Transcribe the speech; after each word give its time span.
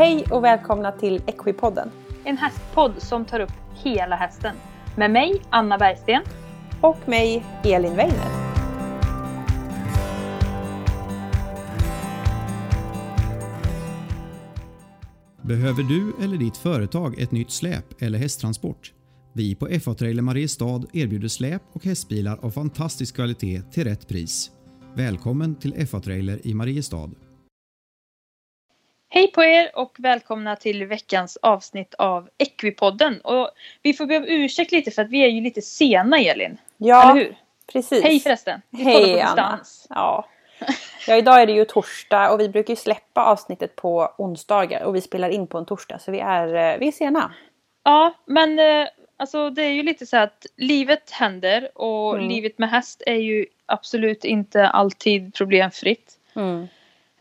Hej 0.00 0.24
och 0.30 0.44
välkomna 0.44 0.92
till 0.92 1.22
Equipodden. 1.26 1.90
En 2.24 2.36
hästpodd 2.36 2.92
som 2.98 3.24
tar 3.24 3.40
upp 3.40 3.52
hela 3.74 4.16
hästen. 4.16 4.56
Med 4.96 5.10
mig, 5.10 5.42
Anna 5.50 5.78
Bergsten. 5.78 6.22
Och 6.80 7.08
mig, 7.08 7.44
Elin 7.64 7.96
Weiner. 7.96 8.30
Behöver 15.42 15.82
du 15.82 16.12
eller 16.24 16.36
ditt 16.36 16.56
företag 16.56 17.18
ett 17.18 17.32
nytt 17.32 17.50
släp 17.50 18.02
eller 18.02 18.18
hästtransport? 18.18 18.92
Vi 19.32 19.54
på 19.54 19.68
FA 19.80 19.94
Trailer 19.94 20.22
Mariestad 20.22 20.82
erbjuder 20.92 21.28
släp 21.28 21.62
och 21.72 21.84
hästbilar 21.84 22.38
av 22.42 22.50
fantastisk 22.50 23.14
kvalitet 23.14 23.62
till 23.72 23.84
rätt 23.84 24.08
pris. 24.08 24.50
Välkommen 24.94 25.54
till 25.54 25.86
FA 25.86 26.00
Trailer 26.00 26.46
i 26.46 26.54
Mariestad. 26.54 27.10
Hej 29.12 29.32
på 29.32 29.44
er 29.44 29.70
och 29.74 29.96
välkomna 29.98 30.56
till 30.56 30.86
veckans 30.86 31.36
avsnitt 31.42 31.94
av 31.94 32.28
Equipodden. 32.38 33.20
Och 33.20 33.50
vi 33.82 33.92
får 33.94 34.06
be 34.06 34.16
om 34.16 34.24
ursäkt 34.26 34.72
lite 34.72 34.90
för 34.90 35.02
att 35.02 35.10
vi 35.10 35.24
är 35.24 35.28
ju 35.28 35.40
lite 35.40 35.62
sena 35.62 36.18
Elin. 36.18 36.58
Ja, 36.76 37.10
Eller 37.10 37.20
hur? 37.24 37.36
precis. 37.72 38.02
Hej 38.04 38.20
förresten. 38.20 38.62
Vi 38.70 38.82
Hej, 38.84 38.94
på 39.14 39.20
Anna. 39.20 39.24
distans. 39.26 39.86
Ja. 39.90 40.28
ja, 41.06 41.16
idag 41.16 41.42
är 41.42 41.46
det 41.46 41.52
ju 41.52 41.64
torsdag 41.64 42.30
och 42.30 42.40
vi 42.40 42.48
brukar 42.48 42.72
ju 42.72 42.76
släppa 42.76 43.24
avsnittet 43.24 43.76
på 43.76 44.14
onsdagar 44.18 44.82
och 44.84 44.96
vi 44.96 45.00
spelar 45.00 45.28
in 45.30 45.46
på 45.46 45.58
en 45.58 45.66
torsdag 45.66 45.98
så 45.98 46.10
vi 46.12 46.18
är, 46.20 46.46
eh, 46.72 46.78
vi 46.78 46.88
är 46.88 46.92
sena. 46.92 47.34
Ja, 47.84 48.14
men 48.26 48.58
eh, 48.58 48.88
alltså 49.16 49.50
det 49.50 49.62
är 49.62 49.70
ju 49.72 49.82
lite 49.82 50.06
så 50.06 50.16
att 50.16 50.46
livet 50.56 51.10
händer 51.10 51.70
och 51.74 52.14
Mm. 52.14 52.28
livet 52.28 52.58
med 52.58 52.70
häst 52.70 53.02
är 53.06 53.14
ju 53.14 53.46
absolut 53.66 54.24
inte 54.24 54.68
alltid 54.68 55.34
problemfritt. 55.34 56.12
Mm. 56.36 56.68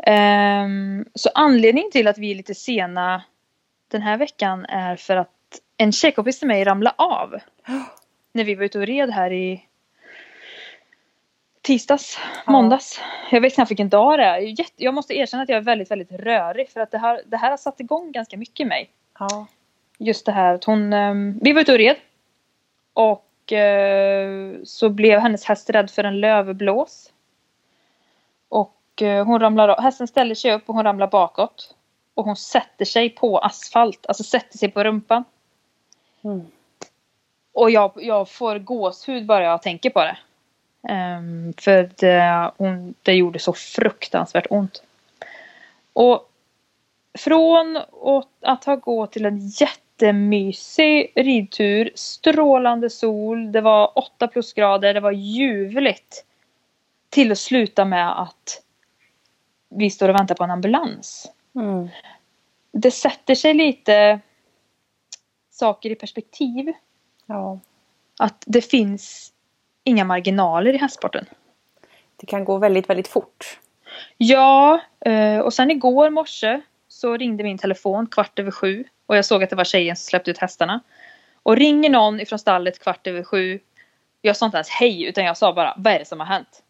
Ehm, 0.03 1.05
så 1.15 1.29
anledningen 1.35 1.91
till 1.91 2.07
att 2.07 2.17
vi 2.17 2.31
är 2.31 2.35
lite 2.35 2.55
sena 2.55 3.23
den 3.87 4.01
här 4.01 4.17
veckan 4.17 4.65
är 4.65 4.95
för 4.95 5.15
att 5.15 5.29
en 5.77 5.91
tjejkompis 5.91 6.39
till 6.39 6.47
mig 6.47 6.63
ramlade 6.63 6.95
av. 6.97 7.35
När 8.33 8.43
vi 8.43 8.55
var 8.55 8.63
ute 8.63 8.79
och 8.79 8.85
red 8.85 9.09
här 9.09 9.33
i 9.33 9.65
tisdags, 11.61 12.19
Ja. 12.45 12.51
måndags. 12.51 13.01
Jag 13.31 13.41
vet 13.41 13.55
knappt 13.55 13.71
vilken 13.71 13.89
dag 13.89 14.19
det 14.19 14.25
är. 14.25 14.55
Jag 14.75 14.93
måste 14.93 15.13
erkänna 15.13 15.43
att 15.43 15.49
jag 15.49 15.57
är 15.57 15.61
väldigt, 15.61 15.91
väldigt 15.91 16.11
rörig 16.11 16.69
för 16.69 16.79
att 16.79 16.91
det 16.91 16.97
här, 16.97 17.21
det 17.25 17.37
här 17.37 17.49
har 17.49 17.57
satt 17.57 17.79
igång 17.79 18.11
ganska 18.11 18.37
mycket 18.37 18.59
i 18.59 18.65
mig. 18.65 18.89
Ja. 19.19 19.47
Just 19.97 20.25
det 20.25 20.31
här 20.31 20.53
att 20.53 20.63
hon, 20.63 20.93
ehm, 20.93 21.39
vi 21.41 21.53
var 21.53 21.61
ute 21.61 21.71
och 21.71 21.77
red. 21.77 21.95
Och 22.93 23.53
eh, 23.53 24.55
så 24.63 24.89
blev 24.89 25.19
hennes 25.19 25.45
häst 25.45 25.69
rädd 25.69 25.91
för 25.91 26.03
en 26.03 26.19
lövblås. 26.19 27.11
Eh, 29.01 29.25
hon 29.25 29.39
ramlar. 29.39 29.81
Hästen 29.81 30.07
ställer 30.07 30.35
sig 30.35 30.53
upp 30.53 30.63
och 30.65 30.75
hon 30.75 30.83
ramlar 30.83 31.07
bakåt. 31.07 31.75
Och 32.13 32.25
hon 32.25 32.35
sätter 32.35 32.85
sig 32.85 33.09
på 33.09 33.37
asfalt, 33.37 34.05
alltså 34.05 34.23
sätter 34.23 34.57
sig 34.57 34.71
på 34.71 34.83
rumpan. 34.83 35.23
Mm. 36.23 36.47
Och 37.53 37.71
jag, 37.71 37.91
jag 37.95 38.29
får 38.29 38.59
gåshud 38.59 39.25
bara 39.25 39.43
jag 39.43 39.61
tänker 39.61 39.89
på 39.89 39.99
det. 39.99 40.17
Ehm, 40.87 41.53
för 41.57 41.89
det, 41.95 42.51
hon, 42.57 42.93
det 43.03 43.13
gjorde 43.13 43.39
så 43.39 43.53
fruktansvärt 43.53 44.47
ont. 44.49 44.83
Och 45.93 46.29
från 47.17 47.77
att, 47.77 48.27
att 48.41 48.65
ha 48.65 48.75
gått 48.75 49.11
till 49.11 49.25
en 49.25 49.39
jättemysig 49.47 51.11
ridtur, 51.15 51.91
strålande 51.95 52.89
sol, 52.89 53.51
det 53.51 53.61
var 53.61 53.97
8 53.97 54.27
plusgrader, 54.27 54.93
det 54.93 54.99
var 54.99 55.11
ljuvligt. 55.11 56.25
Till 57.09 57.31
att 57.31 57.37
sluta 57.37 57.85
med 57.85 58.21
att 58.21 58.61
vi 59.69 59.89
står 59.89 60.09
och 60.09 60.15
väntar 60.15 60.35
på 60.35 60.43
en 60.43 60.51
ambulans 60.51 61.31
Mm. 61.55 61.89
det 62.71 62.91
sätter 62.91 63.35
sig 63.35 63.53
lite 63.53 64.19
saker 65.49 65.89
i 65.89 65.95
perspektiv. 65.95 66.73
ja. 67.25 67.59
Att 68.19 68.43
det 68.47 68.61
finns 68.61 69.33
inga 69.83 70.03
marginaler 70.03 70.73
i 70.73 70.77
hästsporten. 70.77 71.25
Det 72.15 72.25
kan 72.25 72.45
gå 72.45 72.57
väldigt, 72.57 72.89
väldigt 72.89 73.07
fort. 73.07 73.59
Ja, 74.17 74.81
eh, 75.05 75.39
och 75.39 75.53
sen 75.53 75.71
igår 75.71 76.09
morse 76.09 76.61
så 76.87 77.17
ringde 77.17 77.43
min 77.43 77.57
telefon 77.57 78.07
kvart 78.07 78.39
över 78.39 78.51
sju 78.51 78.85
och 79.05 79.17
jag 79.17 79.25
såg 79.25 79.43
att 79.43 79.49
det 79.49 79.55
var 79.55 79.63
tjejen 79.63 79.95
som 79.95 80.09
släppte 80.09 80.31
ut 80.31 80.37
hästarna. 80.37 80.79
Och 81.43 81.55
ringer 81.55 81.89
någon 81.89 82.19
ifrån 82.19 82.39
stallet 82.39 82.79
kvart 82.79 83.07
över 83.07 83.23
sju. 83.23 83.59
Jag 84.21 84.37
sa 84.37 84.45
inte 84.45 84.57
ens 84.57 84.69
hej 84.69 85.03
utan 85.05 85.25
jag 85.25 85.37
sa 85.37 85.53
bara 85.53 85.73
vad 85.77 85.93
är 85.93 85.99
det 85.99 86.05
som 86.05 86.19
har 86.19 86.27
hänt? 86.27 86.63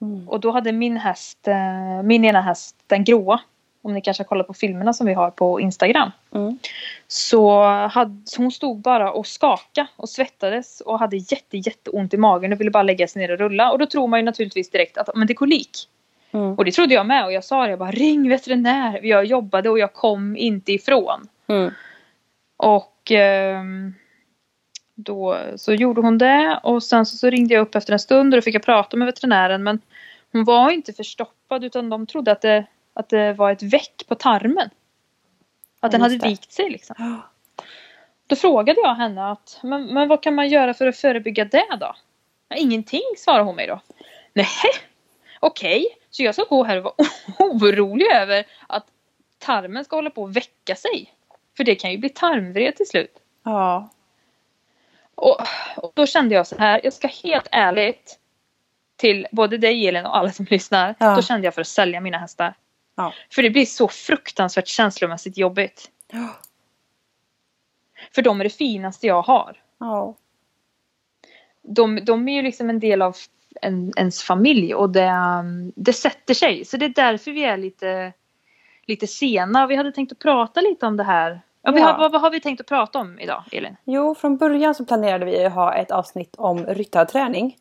Mm. 0.00 0.28
Och 0.28 0.40
då 0.40 0.50
hade 0.50 0.72
min 0.72 0.96
häst, 0.96 1.48
eh, 1.48 2.02
min 2.02 2.24
ena 2.24 2.40
häst, 2.40 2.76
den 2.86 3.04
gråa. 3.04 3.40
Om 3.82 3.94
ni 3.94 4.00
kanske 4.00 4.22
har 4.22 4.26
kollat 4.26 4.46
på 4.46 4.54
filmerna 4.54 4.92
som 4.92 5.06
vi 5.06 5.14
har 5.14 5.30
på 5.30 5.60
Instagram. 5.60 6.10
Mm. 6.34 6.58
Så, 7.08 7.62
hade, 7.88 8.22
hon 8.36 8.52
stod 8.52 8.80
bara 8.80 9.12
och 9.12 9.26
skakade 9.26 9.88
och 9.96 10.08
svettades 10.08 10.80
och 10.80 10.98
hade 10.98 11.16
jätte, 11.16 11.56
jätteont 11.58 12.14
i 12.14 12.16
magen 12.16 12.52
och 12.52 12.60
ville 12.60 12.70
bara 12.70 12.82
lägga 12.82 13.08
sig 13.08 13.22
ner 13.22 13.32
och 13.32 13.38
rulla. 13.38 13.72
Och 13.72 13.78
då 13.78 13.86
tror 13.86 14.08
man 14.08 14.18
ju 14.20 14.24
naturligtvis 14.24 14.70
direkt 14.70 14.98
att 14.98 15.08
men 15.14 15.26
det 15.26 15.32
är 15.32 15.34
kolik. 15.34 15.88
Mm. 16.32 16.54
Och 16.54 16.64
det 16.64 16.72
trodde 16.72 16.94
jag 16.94 17.06
med 17.06 17.24
och 17.24 17.32
jag 17.32 17.44
sa 17.44 17.64
det, 17.64 17.70
jag 17.70 17.78
bara 17.78 17.90
ring 17.90 18.28
veterinär. 18.28 19.00
Jag 19.02 19.24
jobbade 19.24 19.70
och 19.70 19.78
jag 19.78 19.92
kom 19.92 20.36
inte 20.36 20.72
ifrån. 20.72 21.28
Mm. 21.48 21.72
Och 22.56 23.10
ehm, 23.10 23.94
då 25.02 25.38
så 25.56 25.72
gjorde 25.72 26.00
hon 26.00 26.18
det 26.18 26.60
och 26.62 26.82
sen 26.82 27.06
så, 27.06 27.16
så 27.16 27.30
ringde 27.30 27.54
jag 27.54 27.62
upp 27.62 27.74
efter 27.74 27.92
en 27.92 27.98
stund 27.98 28.34
och 28.34 28.38
då 28.38 28.42
fick 28.42 28.54
jag 28.54 28.62
prata 28.62 28.96
med 28.96 29.06
veterinären 29.06 29.62
men 29.62 29.80
hon 30.32 30.44
var 30.44 30.70
inte 30.70 30.92
förstoppad 30.92 31.64
utan 31.64 31.90
de 31.90 32.06
trodde 32.06 32.32
att 32.32 32.40
det, 32.40 32.66
att 32.94 33.08
det 33.08 33.32
var 33.32 33.52
ett 33.52 33.62
väck 33.62 34.04
på 34.08 34.14
tarmen. 34.14 34.70
Att 35.80 35.92
den 35.92 36.02
hade 36.02 36.16
vikt 36.16 36.52
sig 36.52 36.70
liksom. 36.70 37.22
Då 38.26 38.36
frågade 38.36 38.80
jag 38.80 38.94
henne 38.94 39.30
att 39.30 39.58
men, 39.62 39.86
men 39.86 40.08
vad 40.08 40.22
kan 40.22 40.34
man 40.34 40.48
göra 40.48 40.74
för 40.74 40.86
att 40.86 40.96
förebygga 40.96 41.44
det 41.44 41.76
då? 41.80 41.94
Ingenting 42.54 43.02
svarade 43.16 43.44
hon 43.44 43.56
mig 43.56 43.66
då. 43.66 43.80
Nej, 44.32 44.46
okej. 45.40 45.86
Så 46.10 46.22
jag 46.22 46.34
ska 46.34 46.44
gå 46.44 46.64
här 46.64 46.76
och 46.76 46.82
vara 46.82 46.94
orolig 47.38 48.06
över 48.06 48.44
att 48.66 48.86
tarmen 49.38 49.84
ska 49.84 49.96
hålla 49.96 50.10
på 50.10 50.24
att 50.24 50.36
väcka 50.36 50.74
sig. 50.74 51.14
För 51.56 51.64
det 51.64 51.74
kan 51.74 51.92
ju 51.92 51.98
bli 51.98 52.08
tarmvred 52.08 52.76
till 52.76 52.86
slut. 52.86 53.18
Ja. 53.42 53.90
Och, 55.20 55.40
och 55.76 55.92
då 55.94 56.06
kände 56.06 56.34
jag 56.34 56.46
så 56.46 56.56
här, 56.58 56.80
jag 56.84 56.92
ska 56.92 57.08
helt 57.08 57.48
ärligt 57.52 58.18
till 58.96 59.26
både 59.32 59.58
dig 59.58 59.88
Elin 59.88 60.06
och 60.06 60.16
alla 60.16 60.30
som 60.30 60.46
lyssnar. 60.50 60.94
Ja. 60.98 61.16
Då 61.16 61.22
kände 61.22 61.46
jag 61.46 61.54
för 61.54 61.60
att 61.60 61.66
sälja 61.66 62.00
mina 62.00 62.18
hästar. 62.18 62.54
Ja. 62.96 63.12
För 63.30 63.42
det 63.42 63.50
blir 63.50 63.66
så 63.66 63.88
fruktansvärt 63.88 64.66
känslomässigt 64.66 65.38
jobbigt. 65.38 65.90
Ja. 66.12 66.36
För 68.14 68.22
de 68.22 68.40
är 68.40 68.44
det 68.44 68.50
finaste 68.50 69.06
jag 69.06 69.22
har. 69.22 69.56
Ja. 69.78 70.14
De, 71.62 72.04
de 72.04 72.28
är 72.28 72.32
ju 72.34 72.42
liksom 72.42 72.70
en 72.70 72.80
del 72.80 73.02
av 73.02 73.16
en, 73.62 73.92
ens 73.96 74.22
familj 74.22 74.74
och 74.74 74.90
det, 74.90 75.10
um, 75.10 75.72
det 75.76 75.92
sätter 75.92 76.34
sig. 76.34 76.64
Så 76.64 76.76
det 76.76 76.84
är 76.84 76.88
därför 76.88 77.30
vi 77.30 77.44
är 77.44 77.56
lite, 77.56 78.12
lite 78.86 79.06
sena. 79.06 79.66
Vi 79.66 79.76
hade 79.76 79.92
tänkt 79.92 80.12
att 80.12 80.18
prata 80.18 80.60
lite 80.60 80.86
om 80.86 80.96
det 80.96 81.04
här. 81.04 81.40
Ja, 81.62 81.70
vi 81.70 81.80
Ja. 81.80 81.86
har, 81.86 81.98
vad, 81.98 82.12
vad 82.12 82.20
har 82.20 82.30
vi 82.30 82.40
tänkt 82.40 82.60
att 82.60 82.66
prata 82.66 82.98
om 82.98 83.18
idag 83.18 83.42
Elin? 83.52 83.76
Jo, 83.84 84.14
från 84.14 84.36
början 84.36 84.74
så 84.74 84.84
planerade 84.84 85.24
vi 85.24 85.44
att 85.44 85.52
ha 85.52 85.74
ett 85.74 85.90
avsnitt 85.90 86.34
om 86.38 86.66
ryttarträning. 86.66 87.56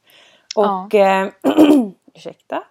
Och, 0.55 0.95
eh, 0.95 1.29
ursäkta. 2.15 2.63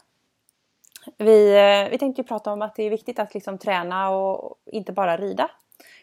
Vi, 1.18 1.56
eh, 1.56 1.90
vi 1.90 1.98
tänkte 1.98 2.22
ju 2.22 2.28
prata 2.28 2.52
om 2.52 2.62
att 2.62 2.74
det 2.74 2.82
är 2.82 2.90
viktigt 2.90 3.18
att 3.18 3.34
liksom 3.34 3.58
träna 3.58 4.10
och 4.10 4.54
inte 4.72 4.92
bara 4.92 5.16
rida. 5.16 5.50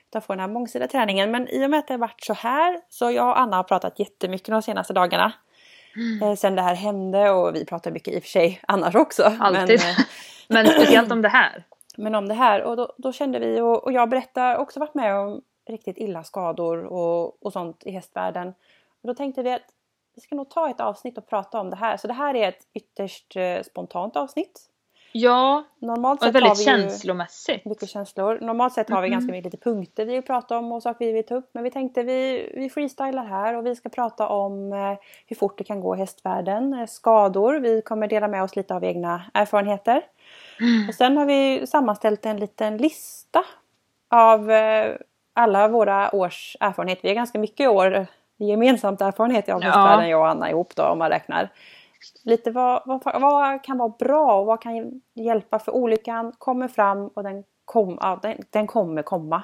Utan 0.10 0.22
få 0.22 0.34
den 0.34 0.40
här 0.40 0.48
mångsidiga 0.48 0.88
träningen. 0.88 1.32
Men 1.32 1.48
i 1.48 1.66
och 1.66 1.70
med 1.70 1.80
att 1.80 1.88
det 1.88 1.94
har 1.94 2.00
varit 2.00 2.24
så 2.24 2.34
här 2.34 2.82
så 2.90 3.12
jag 3.12 3.28
och 3.30 3.40
Anna 3.40 3.56
har 3.56 3.64
pratat 3.64 4.00
jättemycket 4.00 4.48
de 4.48 4.62
senaste 4.62 4.94
dagarna. 4.94 5.32
Eh, 6.22 6.36
sen 6.36 6.56
det 6.56 6.62
här 6.62 6.76
hände 6.76 7.30
och 7.30 7.56
vi 7.56 7.66
pratar 7.66 7.92
mycket 7.92 8.14
i 8.14 8.20
och 8.20 8.24
för 8.24 8.30
sig 8.30 8.62
annars 8.68 8.96
också. 8.96 9.24
Alltid. 9.40 9.80
Men, 9.80 9.90
eh, 9.90 9.98
Men 10.48 10.66
speciellt 10.68 11.12
om 11.12 11.22
det 11.22 11.30
här 11.30 11.64
men 11.98 12.16
om 12.16 12.28
det 12.28 12.34
här 12.34 12.64
och 12.64 12.78
då, 12.78 12.94
då 12.98 13.12
kände 13.12 13.40
vi 13.40 13.62
och, 13.62 13.84
och 13.84 13.92
jag 13.92 14.10
berättar 14.10 14.58
också 14.58 14.80
varit 14.80 14.94
med 14.94 15.16
om 15.16 15.42
riktigt 15.70 15.98
illa 15.98 16.24
skador 16.24 16.86
och, 16.86 17.46
och 17.46 17.54
sånt 17.54 17.84
i 17.86 17.92
hästvärlden. 17.92 18.48
Och 19.02 19.08
då 19.08 19.14
tänkte 19.14 19.44
vi 19.44 19.52
att 19.52 19.72
vi 20.16 20.22
ska 20.22 20.36
nog 20.36 20.50
ta 20.50 20.70
ett 20.70 20.80
avsnitt 20.80 21.18
och 21.18 21.28
prata 21.28 21.60
om 21.60 21.70
det 21.70 21.76
här. 21.76 21.98
Så 21.98 22.08
det 22.08 22.14
här 22.14 22.36
är 22.36 22.50
ett 22.50 22.68
ytterst 22.74 23.36
eh, 23.36 23.62
spontant 23.62 24.16
avsnitt. 24.16 24.70
Ja, 25.18 25.64
Normalt 25.80 26.20
och 26.20 26.26
sett 26.26 26.36
väldigt 26.36 26.50
har 26.50 26.56
vi 26.58 26.64
känslomässigt. 26.64 27.66
mycket 27.66 27.90
känslor. 27.90 28.40
Normalt 28.42 28.74
sett 28.74 28.90
har 28.90 29.02
vi 29.02 29.08
Mhm. 29.08 29.12
ganska 29.14 29.32
mycket 29.32 29.54
lite 29.54 29.64
punkter 29.70 30.06
vi 30.06 30.14
vill 30.14 30.22
prata 30.24 30.58
om 30.58 30.72
och 30.72 30.84
saker 30.84 31.06
vi 31.06 31.12
vill 31.12 31.26
ta 31.26 31.36
upp. 31.36 31.50
Men 31.54 31.64
vi 31.64 31.72
tänkte 31.72 32.04
vi, 32.04 32.52
vi 32.56 32.70
freestylar 32.70 33.26
här 33.26 33.58
och 33.58 33.66
vi 33.66 33.76
ska 33.76 33.90
prata 33.90 34.28
om 34.28 34.74
eh, 34.74 34.94
hur 35.28 35.36
fort 35.36 35.58
det 35.58 35.64
kan 35.64 35.82
gå 35.82 35.96
i 35.96 36.00
hästvärlden, 36.00 36.74
eh, 36.74 36.86
skador. 36.88 37.60
Vi 37.60 37.82
kommer 37.82 38.08
dela 38.08 38.28
med 38.28 38.44
oss 38.44 38.56
lite 38.56 38.76
av 38.76 38.84
egna 38.84 39.22
erfarenheter. 39.34 40.02
Mm. 40.60 40.88
Och 40.90 40.94
sen 40.96 41.18
har 41.18 41.26
vi 41.26 41.68
sammanställt 41.68 42.26
en 42.26 42.38
liten 42.38 42.78
lista 42.78 43.44
av 44.12 44.52
eh, 44.52 44.96
alla 45.34 45.68
våra 45.68 46.16
års 46.16 46.58
erfarenhet. 46.60 47.00
Vi 47.04 47.08
har 47.08 47.16
ganska 47.16 47.40
mycket 47.40 47.70
år 47.70 48.08
gemensamt 48.38 49.02
erfarenhet 49.02 49.50
av 49.50 49.62
Ja. 49.64 49.68
hästvärlden 49.68 50.10
jag 50.10 50.20
och 50.22 50.28
Anna 50.28 50.50
ihop 50.50 50.76
då 50.76 50.84
om 50.84 50.98
man 51.00 51.10
räknar. 51.10 51.50
Lite 52.24 52.52
vad, 52.52 52.82
vad, 52.86 53.22
vad 53.22 53.64
kan 53.64 53.78
vara 53.78 53.94
bra 54.00 54.40
och 54.40 54.46
vad 54.46 54.62
kan 54.62 55.02
hjälpa 55.14 55.60
för 55.60 55.76
olyckan 55.76 56.32
kommer 56.38 56.68
fram 56.68 57.08
och 57.08 57.24
den 57.24 57.44
kom, 57.66 57.98
ja, 58.02 58.20
den, 58.22 58.38
den 58.50 58.68
kommer 58.68 59.02
komma. 59.04 59.44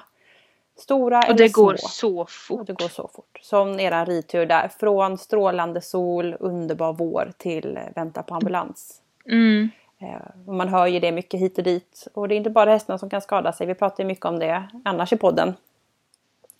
Stora 0.76 1.22
Och 1.28 1.36
det 1.36 1.52
går 1.52 1.76
så 1.78 2.20
Och 2.20 2.30
fort. 2.30 2.66
det 2.66 2.72
går 2.72 2.88
så 2.88 3.08
fort. 3.08 3.38
Som 3.42 3.80
eran 3.80 4.06
ridtur 4.06 4.46
där. 4.46 4.68
Från 4.80 5.18
strålande 5.18 5.80
sol, 5.80 6.36
underbar 6.40 6.92
vår 6.92 7.32
till 7.36 7.78
vänta 7.94 8.22
på 8.22 8.34
ambulans. 8.34 9.02
Mm. 9.26 9.68
Eh, 9.98 10.46
och 10.46 10.54
man 10.54 10.68
hör 10.68 10.86
ju 10.86 11.00
det 11.00 11.12
mycket 11.12 11.40
hit 11.40 11.58
och 11.58 11.64
dit. 11.64 12.08
Och 12.14 12.28
det 12.28 12.34
är 12.34 12.36
inte 12.36 12.50
bara 12.50 12.70
hästarna 12.70 12.98
som 12.98 13.10
kan 13.10 13.20
skada 13.20 13.52
sig. 13.52 13.66
Vi 13.66 13.74
pratar 13.74 14.04
ju 14.04 14.08
mycket 14.08 14.24
om 14.24 14.38
det 14.38 14.68
annars 14.84 15.12
i 15.12 15.16
podden. 15.16 15.54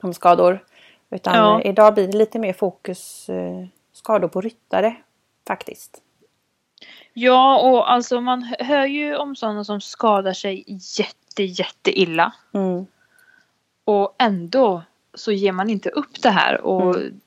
Om 0.03 0.15
skador. 0.15 0.59
Utan 1.11 1.35
Ja. 1.35 1.63
idag 1.63 1.95
blir 1.95 2.07
det 2.07 2.19
lite 2.19 2.39
mer 2.39 2.53
fokus 2.53 3.29
eh, 3.29 3.65
skador 3.93 4.29
på 4.29 4.41
ryttare. 4.41 4.95
Faktiskt. 5.47 6.03
Ja, 7.13 7.59
och 7.61 7.93
alltså 7.93 8.21
man 8.21 8.43
hö- 8.43 8.65
hör 8.65 8.87
ju 8.87 9.17
om 9.17 9.37
sådana 9.37 9.65
som 9.65 9.81
skadar 9.81 10.33
sig 10.33 10.65
jätte, 10.99 11.43
jätte 11.43 12.01
illa. 12.01 12.33
Mm. 12.55 12.87
Och 13.85 14.15
ändå 14.19 14.83
så 15.15 15.33
ger 15.33 15.53
man 15.53 15.71
inte 15.71 15.89
upp 15.91 16.23
det 16.23 16.31
här. 16.31 16.61
Och 16.61 16.97
Mm. 16.97 17.21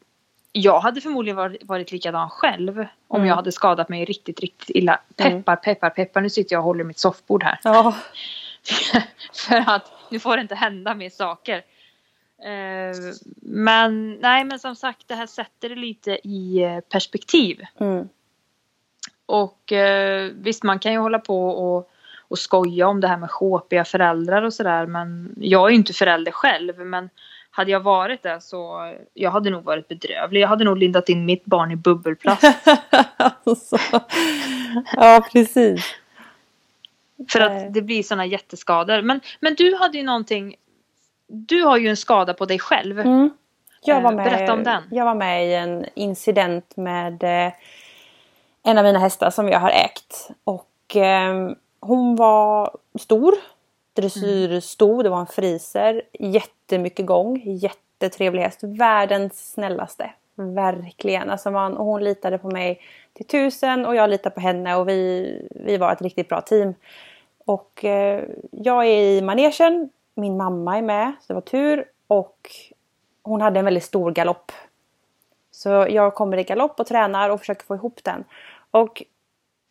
jag 0.51 0.79
hade 0.79 1.01
förmodligen 1.01 1.35
varit, 1.37 1.63
varit 1.63 1.91
likadan 1.91 2.29
själv. 2.29 2.85
Om 3.07 3.15
Mm. 3.17 3.27
jag 3.27 3.35
hade 3.35 3.51
skadat 3.51 3.89
mig 3.89 4.05
riktigt, 4.05 4.39
riktigt 4.39 4.69
illa. 4.75 4.99
Mm. 5.17 5.31
Peppar, 5.43 5.55
peppar, 5.55 5.89
peppar. 5.89 6.21
Nu 6.21 6.29
sitter 6.29 6.55
jag 6.55 6.59
och 6.59 6.65
håller 6.65 6.83
mitt 6.83 6.99
soffbord 6.99 7.43
här. 7.43 7.59
Ja. 7.63 7.95
För 9.33 9.63
att 9.69 9.91
nu 10.09 10.19
får 10.19 10.35
det 10.37 10.41
inte 10.41 10.55
hända 10.55 10.95
mer 10.95 11.09
saker. 11.09 11.63
Eh, 12.43 12.97
men 13.41 14.13
nej, 14.13 14.43
men 14.43 14.59
som 14.59 14.75
sagt, 14.75 15.07
det 15.07 15.15
här 15.15 15.27
sätter 15.27 15.69
det 15.69 15.75
lite 15.75 16.27
i 16.27 16.63
eh, 16.63 16.79
perspektiv. 16.79 17.61
Mm. 17.79 18.09
Och 19.25 19.71
eh, 19.71 20.31
visst, 20.35 20.63
man 20.63 20.79
kan 20.79 20.91
ju 20.91 20.99
hålla 20.99 21.19
på 21.19 21.47
och, 21.49 21.89
och 22.27 22.39
skoja 22.39 22.87
om 22.87 23.01
det 23.01 23.07
här 23.07 23.17
med 23.17 23.31
sjåpiga 23.31 23.85
föräldrar 23.85 24.41
och 24.41 24.53
sådär. 24.53 24.85
Men 24.85 25.35
jag 25.37 25.65
är 25.65 25.69
ju 25.69 25.75
inte 25.75 25.93
förälder 25.93 26.31
själv. 26.31 26.79
Men 26.79 27.09
hade 27.51 27.71
jag 27.71 27.79
varit 27.79 28.23
det 28.23 28.41
så 28.41 28.93
jag 29.13 29.31
hade 29.31 29.49
nog 29.49 29.63
varit 29.63 29.87
bedrövlig. 29.87 30.41
Jag 30.41 30.47
hade 30.47 30.63
nog 30.63 30.77
lindat 30.77 31.09
in 31.09 31.25
mitt 31.25 31.45
barn 31.45 31.71
i 31.71 31.75
bubbelplast. 31.75 32.43
alltså. 33.17 33.77
Ja, 34.95 35.27
precis. 35.31 35.95
För 37.29 37.39
att 37.39 37.73
det 37.73 37.81
blir 37.81 38.03
sådana 38.03 38.25
jätteskador. 38.25 39.01
Men, 39.01 39.21
men 39.39 39.55
du 39.55 39.75
hade 39.75 39.97
ju 39.97 40.03
någonting. 40.03 40.55
Du 41.27 41.63
har 41.63 41.77
ju 41.77 41.87
en 41.87 41.97
skada 41.97 42.33
på 42.33 42.45
dig 42.45 42.59
själv. 42.59 42.99
Mm. 42.99 43.29
Jag, 43.83 44.01
var 44.01 44.11
Eh, 44.11 44.15
med, 44.15 44.25
berätta 44.25 44.53
om 44.53 44.63
den. 44.63 44.83
jag 44.91 45.05
var 45.05 45.15
med 45.15 45.47
i 45.47 45.53
en 45.53 45.85
incident 45.93 46.77
med 46.77 47.23
eh, 47.23 47.53
en 48.63 48.77
av 48.77 48.83
mina 48.83 48.99
hästar 48.99 49.29
som 49.29 49.49
jag 49.49 49.59
har 49.59 49.69
ägt. 49.69 50.29
Och 50.43 50.95
eh, 50.95 51.49
hon 51.79 52.15
var 52.15 52.77
stor. 52.99 53.33
Dressyrstor, 53.93 55.03
det 55.03 55.09
var 55.09 55.19
en 55.19 55.27
friser. 55.27 56.01
Jättemycket 56.19 57.05
gång. 57.05 57.41
Jättetrevlig 57.45 58.41
häst. 58.41 58.59
Världens 58.63 59.51
snällaste. 59.51 60.11
Verkligen. 60.35 61.29
Alltså 61.29 61.51
man, 61.51 61.77
och 61.77 61.85
hon 61.85 62.03
litade 62.03 62.37
på 62.37 62.49
mig 62.49 62.81
till 63.13 63.27
tusen 63.27 63.85
och 63.85 63.95
jag 63.95 64.09
litade 64.09 64.35
på 64.35 64.41
henne 64.41 64.75
och 64.75 64.89
vi, 64.89 65.47
vi 65.65 65.77
var 65.77 65.91
ett 65.91 66.01
riktigt 66.01 66.29
bra 66.29 66.41
team. 66.41 66.73
Och 67.45 67.85
eh, 67.85 68.23
jag 68.51 68.85
är 68.85 69.01
i 69.01 69.21
manegen. 69.21 69.89
Min 70.15 70.37
mamma 70.37 70.77
är 70.77 70.81
med, 70.81 71.13
så 71.19 71.25
det 71.27 71.33
var 71.33 71.41
tur. 71.41 71.85
Och 72.07 72.51
hon 73.23 73.41
hade 73.41 73.59
en 73.59 73.65
väldigt 73.65 73.83
stor 73.83 74.11
galopp. 74.11 74.51
Så 75.51 75.69
jag 75.69 76.15
kommer 76.15 76.37
i 76.37 76.43
galopp 76.43 76.79
och 76.79 76.87
tränar 76.87 77.29
och 77.29 77.39
försöker 77.39 77.65
få 77.65 77.75
ihop 77.75 78.03
den. 78.03 78.23
Och 78.71 79.03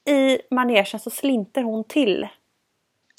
i 0.05 0.39
manegen 0.51 1.01
så 1.01 1.11
slinter 1.11 1.63
hon 1.63 1.85
till. 1.85 2.29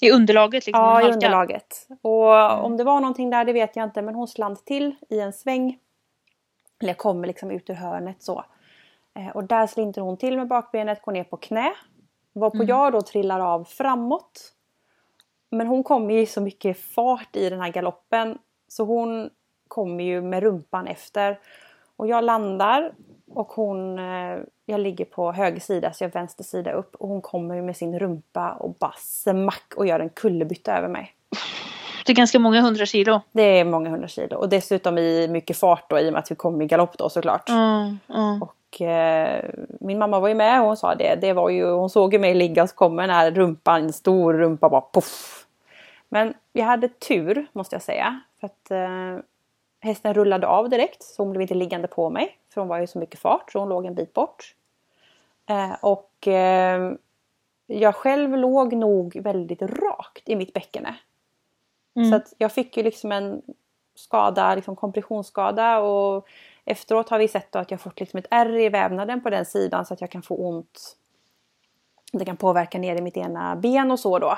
I 0.02 0.12
underlaget 0.12 0.66
liksom. 0.66 0.84
Ja, 0.84 1.02
i 1.02 1.12
underlaget. 1.12 1.88
Och 2.02 2.64
om 2.66 2.78
det 2.78 2.84
var 2.84 3.00
någonting 3.00 3.30
där, 3.30 3.46
det 3.46 3.54
vet 3.54 3.76
jag 3.76 3.84
inte. 3.84 4.02
Men 4.02 4.16
hon 4.16 4.28
slant 4.28 4.66
till 4.66 4.96
i 5.10 5.20
en 5.20 5.34
sväng. 5.34 5.80
Eller 6.82 6.94
kommer 6.94 7.28
liksom 7.28 7.52
ut 7.52 7.70
ur 7.70 7.74
hörnet 7.74 8.24
så. 8.24 8.46
Eh, 9.14 9.30
och 9.30 9.44
där 9.44 9.68
slinter 9.68 10.02
hon 10.02 10.18
till 10.18 10.38
med 10.38 10.48
bakbenet, 10.48 11.02
går 11.02 11.12
ner 11.12 11.24
på 11.24 11.38
knä. 11.38 11.74
Varpå 12.34 12.64
jag 12.64 12.94
då 12.94 13.02
trillar 13.02 13.40
av 13.40 13.64
framåt. 13.64 14.54
Men 15.58 15.68
hon 15.68 15.84
kommer 15.84 16.14
ju 16.14 16.26
så 16.26 16.42
mycket 16.42 16.80
fart 16.80 17.36
i 17.36 17.50
den 17.50 17.62
här 17.62 17.70
galoppen. 17.70 18.38
Så 18.68 18.84
hon 18.84 19.30
kommer 19.68 20.04
ju 20.04 20.22
med 20.22 20.44
rumpan 20.44 20.88
efter. 20.88 21.40
Och 21.96 22.08
jag 22.08 22.24
landar 22.24 22.94
och 23.32 23.48
hon, 23.48 24.00
eh, 24.00 24.40
jag 24.66 24.80
ligger 24.80 25.06
på 25.06 25.32
höger 25.32 25.60
sida 25.60 25.94
så 25.94 26.04
jag 26.04 26.10
är 26.10 26.14
vänster 26.14 26.44
sida 26.44 26.72
upp. 26.72 26.96
Och 26.96 27.08
hon 27.08 27.22
kommer 27.22 27.56
ju 27.56 27.62
med 27.62 27.78
sin 27.78 28.00
rumpa 28.00 28.52
och 28.52 28.76
bara 28.80 28.94
smack 28.98 29.74
och 29.76 29.88
gör 29.88 30.00
en 30.00 30.10
kullerbytta 30.10 30.78
över 30.78 30.88
mig. 30.88 31.16
Det 32.06 32.12
är 32.12 32.16
ganska 32.16 32.40
många 32.40 32.62
hundra 32.62 32.86
kilo. 32.86 33.22
Det 33.32 33.60
är 33.60 33.66
många 33.66 33.90
hundra 33.90 34.08
kilo 34.08 34.38
och 34.38 34.50
dessutom 34.50 34.98
i 34.98 35.28
mycket 35.28 35.58
fart 35.58 35.90
då 35.90 36.00
i 36.00 36.10
och 36.10 36.14
med 36.14 36.20
att 36.20 36.32
vi 36.32 36.36
kom 36.36 36.62
i 36.62 36.66
galopp 36.66 36.98
då 36.98 37.10
såklart. 37.10 37.50
Mm, 37.50 38.00
mm. 38.10 38.42
Och 38.42 38.82
eh, 38.82 39.46
min 39.80 40.00
mamma 40.00 40.20
var 40.20 40.28
ju 40.28 40.36
med 40.36 40.62
och 40.62 40.68
hon 40.68 40.78
sa 40.78 40.96
det. 40.96 41.18
det 41.22 41.34
var 41.34 41.50
ju, 41.50 41.72
hon 41.72 41.90
såg 41.90 42.14
ju 42.14 42.20
mig 42.20 42.34
ligga 42.34 42.64
och 42.64 42.70
så 42.70 42.76
kommer 42.76 43.04
den 43.04 43.16
här 43.16 43.32
rumpan, 43.32 43.84
en 43.84 43.94
stor 43.94 44.34
rumpa 44.34 44.70
bara 44.70 44.82
poff. 44.82 45.45
Men 46.16 46.34
jag 46.54 46.66
hade 46.66 46.88
tur 46.88 47.48
måste 47.54 47.76
jag 47.76 47.82
säga. 47.82 48.22
För 48.40 48.48
att 48.48 48.72
eh, 48.72 49.26
hästen 49.80 50.14
rullade 50.14 50.48
av 50.48 50.70
direkt 50.70 51.04
så 51.04 51.24
hon 51.24 51.32
blev 51.32 51.42
inte 51.42 51.54
liggande 51.54 51.88
på 51.88 52.10
mig. 52.10 52.38
För 52.54 52.62
hon 52.62 52.68
var 52.68 52.80
ju 52.80 52.88
så 52.88 53.00
mycket 53.00 53.20
fart 53.20 53.52
så 53.52 53.60
hon 53.60 53.70
låg 53.70 53.86
en 53.86 53.96
bit 53.96 54.14
bort. 54.14 54.56
Eh, 55.50 55.76
och 55.82 56.28
eh, 56.28 56.94
jag 57.66 57.96
själv 57.96 58.38
låg 58.38 58.74
nog 58.74 59.22
väldigt 59.22 59.62
rakt 59.62 60.30
i 60.30 60.36
mitt 60.36 60.54
bäckene. 60.54 60.96
Mm. 61.96 62.10
Så 62.10 62.16
att 62.16 62.34
jag 62.38 62.52
fick 62.52 62.78
ju 62.78 62.84
liksom 62.84 63.12
en 63.12 63.42
skada, 63.96 64.56
liksom 64.56 64.76
kompressionsskada 64.76 65.80
och 65.80 66.28
efteråt 66.66 67.10
har 67.10 67.20
vi 67.20 67.28
sett 67.28 67.56
att 67.56 67.72
jag 67.72 67.82
fått 67.82 68.00
liksom 68.00 68.18
ett 68.18 68.28
ärr 68.32 68.58
i 68.60 68.70
vävnaden 68.70 69.22
på 69.22 69.30
den 69.30 69.46
sidan 69.46 69.86
så 69.86 69.94
att 69.94 70.02
jag 70.02 70.12
kan 70.12 70.22
få 70.22 70.36
ont. 70.36 70.98
Det 72.12 72.26
kan 72.26 72.38
påverka 72.38 72.78
ner 72.78 72.96
i 72.96 73.02
mitt 73.02 73.18
ena 73.18 73.56
ben 73.56 73.92
och 73.92 74.00
så 74.00 74.20
då. 74.20 74.38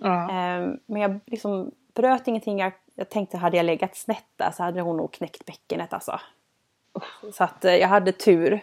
Ja. 0.00 0.30
Ehm, 0.30 0.78
Men 0.86 1.02
jag 1.02 1.20
liksom 1.26 1.70
bröt 1.94 2.28
ingenting. 2.28 2.58
Jag, 2.58 2.72
jag 2.94 3.08
tänkte 3.08 3.36
hade 3.36 3.56
jag 3.56 3.66
legat 3.66 3.96
snett 3.96 4.24
där 4.36 4.50
så 4.50 4.62
hade 4.62 4.80
hon 4.80 4.96
nog 4.96 5.12
knäckt 5.12 5.46
bäckenet 5.46 5.92
alltså. 5.92 6.20
Så 7.34 7.44
att 7.44 7.64
eh, 7.64 7.76
jag 7.76 7.88
hade 7.88 8.12
tur. 8.12 8.60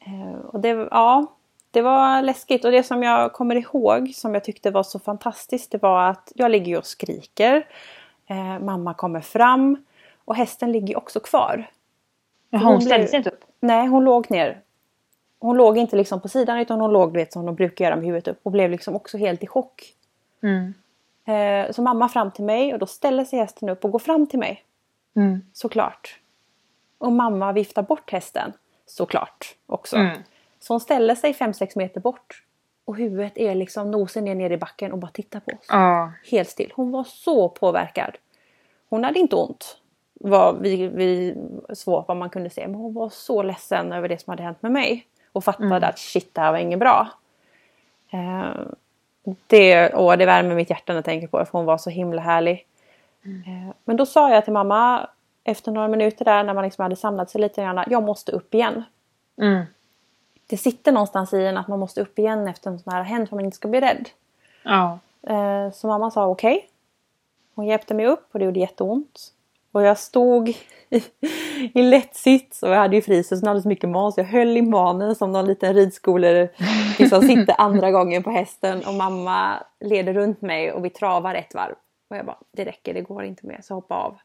Ehm, 0.00 0.40
Och 0.40 0.60
det, 0.60 0.68
ja, 0.90 1.26
det 1.70 1.82
var 1.82 2.22
läskigt 2.22 2.64
och 2.64 2.70
det 2.72 2.82
som 2.82 3.02
jag 3.02 3.32
kommer 3.32 3.56
ihåg 3.56 4.12
som 4.14 4.34
jag 4.34 4.44
tyckte 4.44 4.70
var 4.70 4.82
så 4.82 4.98
fantastiskt 4.98 5.70
det 5.72 5.82
var 5.82 6.08
att 6.10 6.32
jag 6.34 6.50
ligger 6.50 6.78
och 6.78 6.86
skriker. 6.86 7.66
Eh, 8.26 8.58
mamma 8.58 8.94
kommer 8.94 9.20
fram 9.20 9.84
och 10.24 10.36
hästen 10.36 10.72
ligger 10.72 10.96
också 10.96 11.20
kvar. 11.20 11.70
Jaha, 12.50 12.62
hon 12.62 12.72
hon 12.72 12.82
ställde 12.82 13.06
sig 13.06 13.16
inte 13.16 13.30
upp. 13.30 13.44
Nej, 13.60 13.86
hon 13.86 14.04
låg 14.04 14.30
ner. 14.30 14.60
Hon 15.38 15.56
låg 15.56 15.78
inte 15.78 15.96
liksom 15.96 16.20
på 16.20 16.28
sidan 16.28 16.58
utan 16.58 16.80
hon 16.80 16.92
låg 16.92 17.12
du 17.12 17.18
vet, 17.18 17.32
som 17.32 17.46
de 17.46 17.54
brukar 17.54 17.84
göra 17.84 17.96
med 17.96 18.04
huvudet 18.04 18.28
upp 18.28 18.40
och 18.42 18.52
blev 18.52 18.70
liksom 18.70 18.96
också 18.96 19.18
helt 19.18 19.42
i 19.42 19.46
chock. 19.46 19.94
Mm. 20.44 20.74
Eh, 21.26 21.72
så 21.72 21.82
mamma 21.82 22.08
fram 22.08 22.30
till 22.30 22.44
mig 22.44 22.72
och 22.72 22.78
då 22.78 22.86
ställer 22.86 23.24
sig 23.24 23.38
hästen 23.38 23.68
upp 23.68 23.84
och 23.84 23.90
går 23.90 23.98
fram 23.98 24.26
till 24.26 24.38
mig. 24.38 24.64
Mm. 25.16 25.40
Såklart. 25.52 26.20
Och 26.98 27.12
mamma 27.12 27.52
viftar 27.52 27.82
bort 27.82 28.12
hästen. 28.12 28.52
Såklart 28.86 29.54
också. 29.66 29.96
Mm. 29.96 30.18
Så 30.60 30.72
hon 30.72 30.80
ställer 30.80 31.14
sig 31.14 31.32
5-6 31.32 31.78
meter 31.78 32.00
bort. 32.00 32.42
Och 32.84 32.96
huvudet 32.96 33.32
är 33.38 33.54
liksom 33.54 33.90
nosen 33.90 34.24
ner, 34.24 34.34
ner 34.34 34.50
i 34.50 34.56
backen 34.56 34.92
och 34.92 34.98
bara 34.98 35.10
tittar 35.10 35.40
på 35.40 35.50
oss. 35.50 35.66
Ja. 35.68 36.12
Helt 36.30 36.48
still. 36.48 36.72
Hon 36.76 36.90
var 36.90 37.04
så 37.04 37.48
påverkad. 37.48 38.16
Hon 38.88 39.04
hade 39.04 39.18
inte 39.18 39.36
ont. 39.36 39.78
Vad 40.14 40.60
vi, 40.60 40.88
vi 40.88 41.36
svårt 41.74 42.08
vad 42.08 42.16
man 42.16 42.30
kunde 42.30 42.50
se. 42.50 42.66
Men 42.68 42.74
hon 42.74 42.94
var 42.94 43.08
så 43.08 43.42
ledsen 43.42 43.92
över 43.92 44.08
det 44.08 44.20
som 44.20 44.30
hade 44.30 44.42
hänt 44.42 44.62
med 44.62 44.72
mig. 44.72 45.06
Och 45.32 45.44
fattade 45.44 45.66
Mm. 45.66 45.88
att 45.88 45.98
shit 45.98 46.34
det 46.34 46.40
här 46.40 46.52
var 46.52 46.58
inget 46.58 46.78
bra. 46.78 47.08
Eh, 48.10 48.50
det, 49.46 49.94
åh, 49.94 50.16
det 50.16 50.26
värmer 50.26 50.54
mitt 50.54 50.70
hjärta 50.70 50.92
när 50.92 50.96
jag 50.98 51.04
tänker 51.04 51.26
på 51.28 51.38
det. 51.38 51.46
För 51.46 51.58
hon 51.58 51.66
var 51.66 51.78
så 51.78 51.90
himla 51.90 52.22
härlig. 52.22 52.66
Eh, 53.24 53.74
men 53.84 53.96
då 53.96 54.06
sa 54.06 54.30
jag 54.34 54.44
till 54.44 54.52
mamma. 54.52 55.08
Efter 55.44 55.72
några 55.72 55.88
minuter 55.88 56.24
där 56.24 56.44
när 56.44 56.54
man 56.54 56.64
liksom 56.64 56.82
hade 56.82 56.96
samlat 56.96 57.30
sig 57.30 57.40
lite 57.40 57.62
grann. 57.62 57.84
Jag 57.90 58.02
måste 58.02 58.32
upp 58.32 58.54
igen. 58.54 58.82
Mm. 59.38 59.64
Det 60.46 60.56
sitter 60.56 60.92
någonstans 60.92 61.32
i 61.32 61.46
en 61.46 61.56
att 61.56 61.68
man 61.68 61.78
måste 61.78 62.00
upp 62.00 62.18
igen 62.18 62.48
efter 62.48 62.70
en 62.70 62.78
sån 62.78 62.92
här 62.92 63.02
hänt. 63.02 63.28
För 63.28 63.36
man 63.36 63.44
inte 63.44 63.56
ska 63.56 63.68
bli 63.68 63.80
rädd. 63.80 64.08
Ja. 64.62 64.98
Eh, 65.22 65.70
Så 65.72 65.86
mamma 65.86 66.10
sa 66.10 66.26
okej. 66.26 66.68
Hon 67.54 67.66
hjälpte 67.66 67.94
mig 67.94 68.06
upp 68.06 68.28
och 68.32 68.38
det 68.38 68.44
gjorde 68.44 68.60
jätteont. 68.60 69.32
Och 69.72 69.82
jag 69.82 69.98
stod 69.98 70.48
i, 70.88 71.04
i 71.74 71.82
lätt 71.82 72.14
sits 72.14 72.62
och 72.62 72.68
jag 72.68 72.76
hade 72.76 72.96
ju 72.96 73.02
frisen 73.02 73.38
alldeles 73.38 73.66
mycket 73.66 73.90
mat. 73.90 74.14
Så 74.14 74.20
jag 74.20 74.26
höll 74.26 74.56
i 74.56 74.62
manen 74.62 75.14
som 75.14 75.32
någon 75.32 75.46
liten 75.46 75.74
ridskolor 75.74 76.48
som 77.08 77.22
sitter 77.28 77.60
andra 77.60 77.90
gången 77.90 78.22
på 78.22 78.30
hästen. 78.30 78.84
Och 78.86 78.94
mamma 78.94 79.62
leder 79.80 80.14
runt 80.14 80.42
mig 80.42 80.72
och 80.72 80.84
vi 80.84 80.90
travar 80.90 81.34
ett 81.34 81.54
varv. 81.54 81.74
Och 82.08 82.16
jag 82.16 82.26
bara, 82.26 82.38
det 82.52 82.64
räcker, 82.64 82.94
det 82.94 83.02
går 83.02 83.24
inte 83.24 83.46
mer. 83.46 83.60
Så 83.62 83.74
hoppa 83.74 83.94
av. 83.94 84.16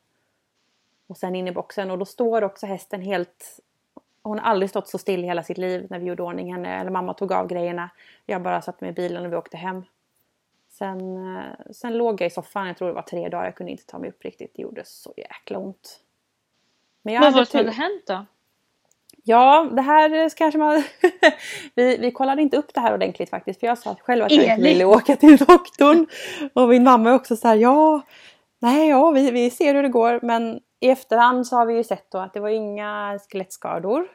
Och 1.07 1.17
sen 1.17 1.35
in 1.35 1.47
i 1.47 1.51
boxen 1.51 1.91
och 1.91 1.97
då 1.97 2.05
står 2.05 2.43
också 2.43 2.65
hästen 2.65 3.01
helt... 3.01 3.59
Hon 4.21 4.39
har 4.39 4.51
aldrig 4.51 4.69
stått 4.69 4.87
så 4.87 4.97
still 4.97 5.23
i 5.23 5.27
hela 5.27 5.43
sitt 5.43 5.57
liv 5.57 5.87
när 5.89 5.99
vi 5.99 6.05
gjorde 6.05 6.23
ordning 6.23 6.53
henne. 6.53 6.79
Eller 6.79 6.91
mamma 6.91 7.13
tog 7.13 7.33
av 7.33 7.47
grejerna. 7.47 7.89
Jag 8.25 8.41
bara 8.41 8.61
satte 8.61 8.83
mig 8.83 8.91
i 8.91 8.93
bilen 8.93 9.25
och 9.25 9.31
vi 9.31 9.35
åkte 9.35 9.57
hem. 9.57 9.83
Sen, 10.69 11.35
eh, 11.37 11.71
sen 11.71 11.97
låg 11.97 12.21
jag 12.21 12.27
i 12.27 12.29
soffan, 12.29 12.67
jag 12.67 12.77
tror 12.77 12.87
det 12.87 12.93
var 12.93 13.01
tre 13.01 13.29
dagar, 13.29 13.45
jag 13.45 13.55
kunde 13.55 13.71
inte 13.71 13.85
ta 13.85 13.99
mig 13.99 14.09
upp 14.09 14.25
riktigt. 14.25 14.51
Det 14.55 14.61
gjorde 14.61 14.81
så 14.85 15.13
jäkla 15.17 15.59
ont. 15.59 15.99
Men, 17.01 17.13
jag 17.13 17.21
Men 17.21 17.33
vad 17.33 17.53
hade 17.53 17.71
hänt 17.71 18.07
då? 18.07 18.25
Ja, 19.23 19.69
det 19.71 19.81
här 19.81 20.29
kanske 20.29 20.57
man... 20.57 20.83
vi, 21.75 21.97
vi 21.97 22.11
kollade 22.11 22.41
inte 22.41 22.57
upp 22.57 22.73
det 22.73 22.79
här 22.79 22.93
ordentligt 22.93 23.29
faktiskt. 23.29 23.59
För 23.59 23.67
jag 23.67 23.77
sa 23.77 23.95
själv 24.01 24.25
att 24.25 24.31
jag 24.31 24.45
inte 24.45 24.61
ville 24.61 24.85
åka 24.85 25.15
till 25.15 25.37
doktorn. 25.37 26.07
Och 26.53 26.69
min 26.69 26.83
mamma 26.83 27.09
är 27.09 27.13
också 27.13 27.35
så 27.35 27.47
här, 27.47 27.55
ja, 27.55 28.01
nej, 28.59 28.89
ja, 28.89 29.11
vi, 29.11 29.31
vi 29.31 29.49
ser 29.49 29.73
hur 29.73 29.83
det 29.83 29.89
går. 29.89 30.19
Men 30.23 30.59
i 30.79 30.89
efterhand 30.89 31.47
så 31.47 31.55
har 31.55 31.65
vi 31.65 31.73
ju 31.73 31.83
sett 31.83 32.11
då 32.11 32.17
att 32.17 32.33
det 32.33 32.39
var 32.39 32.49
inga 32.49 33.19
skelettskador. 33.29 34.07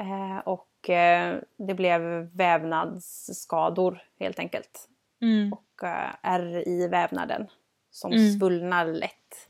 Eh, 0.00 0.38
och 0.44 0.90
eh, 0.90 1.38
det 1.58 1.74
blev 1.74 2.00
vävnadsskador 2.36 4.02
helt 4.20 4.38
enkelt. 4.38 4.88
Mm. 5.22 5.52
Och 5.52 5.88
eh, 5.88 6.10
ärr 6.22 6.68
i 6.68 6.88
vävnaden 6.88 7.46
som 7.90 8.12
mm. 8.12 8.32
svullnar 8.32 8.86
lätt. 8.86 9.48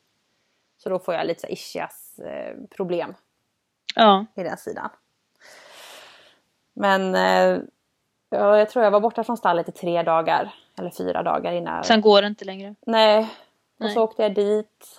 Så 0.76 0.88
då 0.88 0.99
får 0.99 1.14
jag 1.14 1.26
lite 1.26 1.52
ischias 1.52 2.01
problem 2.76 3.14
ja. 3.95 4.26
i 4.35 4.42
den 4.42 4.57
sidan. 4.57 4.88
Men 6.75 7.14
eh, 7.14 7.62
jag 8.31 8.71
tror 8.71 8.85
jag 8.85 8.90
var 8.90 9.00
borta 9.00 9.25
från 9.25 9.37
stallet 9.37 9.69
i 9.69 9.73
tre 9.73 10.02
dagar. 10.02 10.54
Eller 10.78 10.90
fyra 10.90 11.23
dagar 11.23 11.52
innan. 11.52 11.85
Sen 11.85 12.00
går 12.00 12.23
det 12.23 12.28
inte 12.28 12.45
längre? 12.45 12.75
Nej. 12.87 13.31
Och 13.81 13.90
så 13.90 14.02
åkte 14.02 14.23
jag 14.23 14.35
dit. 14.35 14.99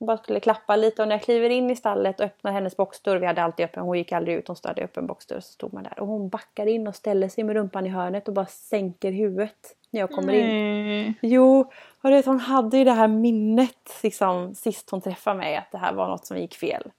Bara 0.00 0.18
skulle 0.18 0.40
klappa 0.40 0.76
lite 0.76 1.02
och 1.02 1.08
när 1.08 1.14
jag 1.14 1.22
kliver 1.22 1.50
in 1.50 1.70
i 1.70 1.76
stallet 1.76 2.20
och 2.20 2.26
öppnar 2.26 2.52
hennes 2.52 2.76
boxdörr. 2.76 3.16
Vi 3.16 3.26
hade 3.26 3.42
alltid 3.42 3.64
öppen, 3.64 3.82
hon 3.82 3.98
gick 3.98 4.12
aldrig 4.12 4.36
ut, 4.36 4.48
hon 4.48 4.56
stod 4.56 4.78
öppen 4.78 5.06
boxdörr. 5.06 5.40
Så 5.40 5.52
stod 5.52 5.72
man 5.72 5.82
där 5.82 6.00
och 6.00 6.06
hon 6.06 6.28
backar 6.28 6.66
in 6.66 6.86
och 6.86 6.94
ställer 6.94 7.28
sig 7.28 7.44
med 7.44 7.56
rumpan 7.56 7.86
i 7.86 7.88
hörnet 7.88 8.28
och 8.28 8.34
bara 8.34 8.46
sänker 8.46 9.12
huvudet 9.12 9.76
när 9.92 10.00
jag 10.00 10.10
kommer 10.10 10.32
in. 10.32 10.46
Mm. 10.46 11.14
Jo, 11.22 11.70
och 12.02 12.10
det, 12.10 12.26
hon 12.26 12.40
hade 12.40 12.78
ju 12.78 12.84
det 12.84 12.92
här 12.92 13.08
minnet 13.08 14.00
liksom, 14.02 14.54
sist 14.54 14.90
hon 14.90 15.00
träffade 15.00 15.36
mig 15.38 15.56
att 15.56 15.72
det 15.72 15.78
här 15.78 15.92
var 15.92 16.08
något 16.08 16.26
som 16.26 16.38
gick 16.38 16.54
fel. 16.54 16.90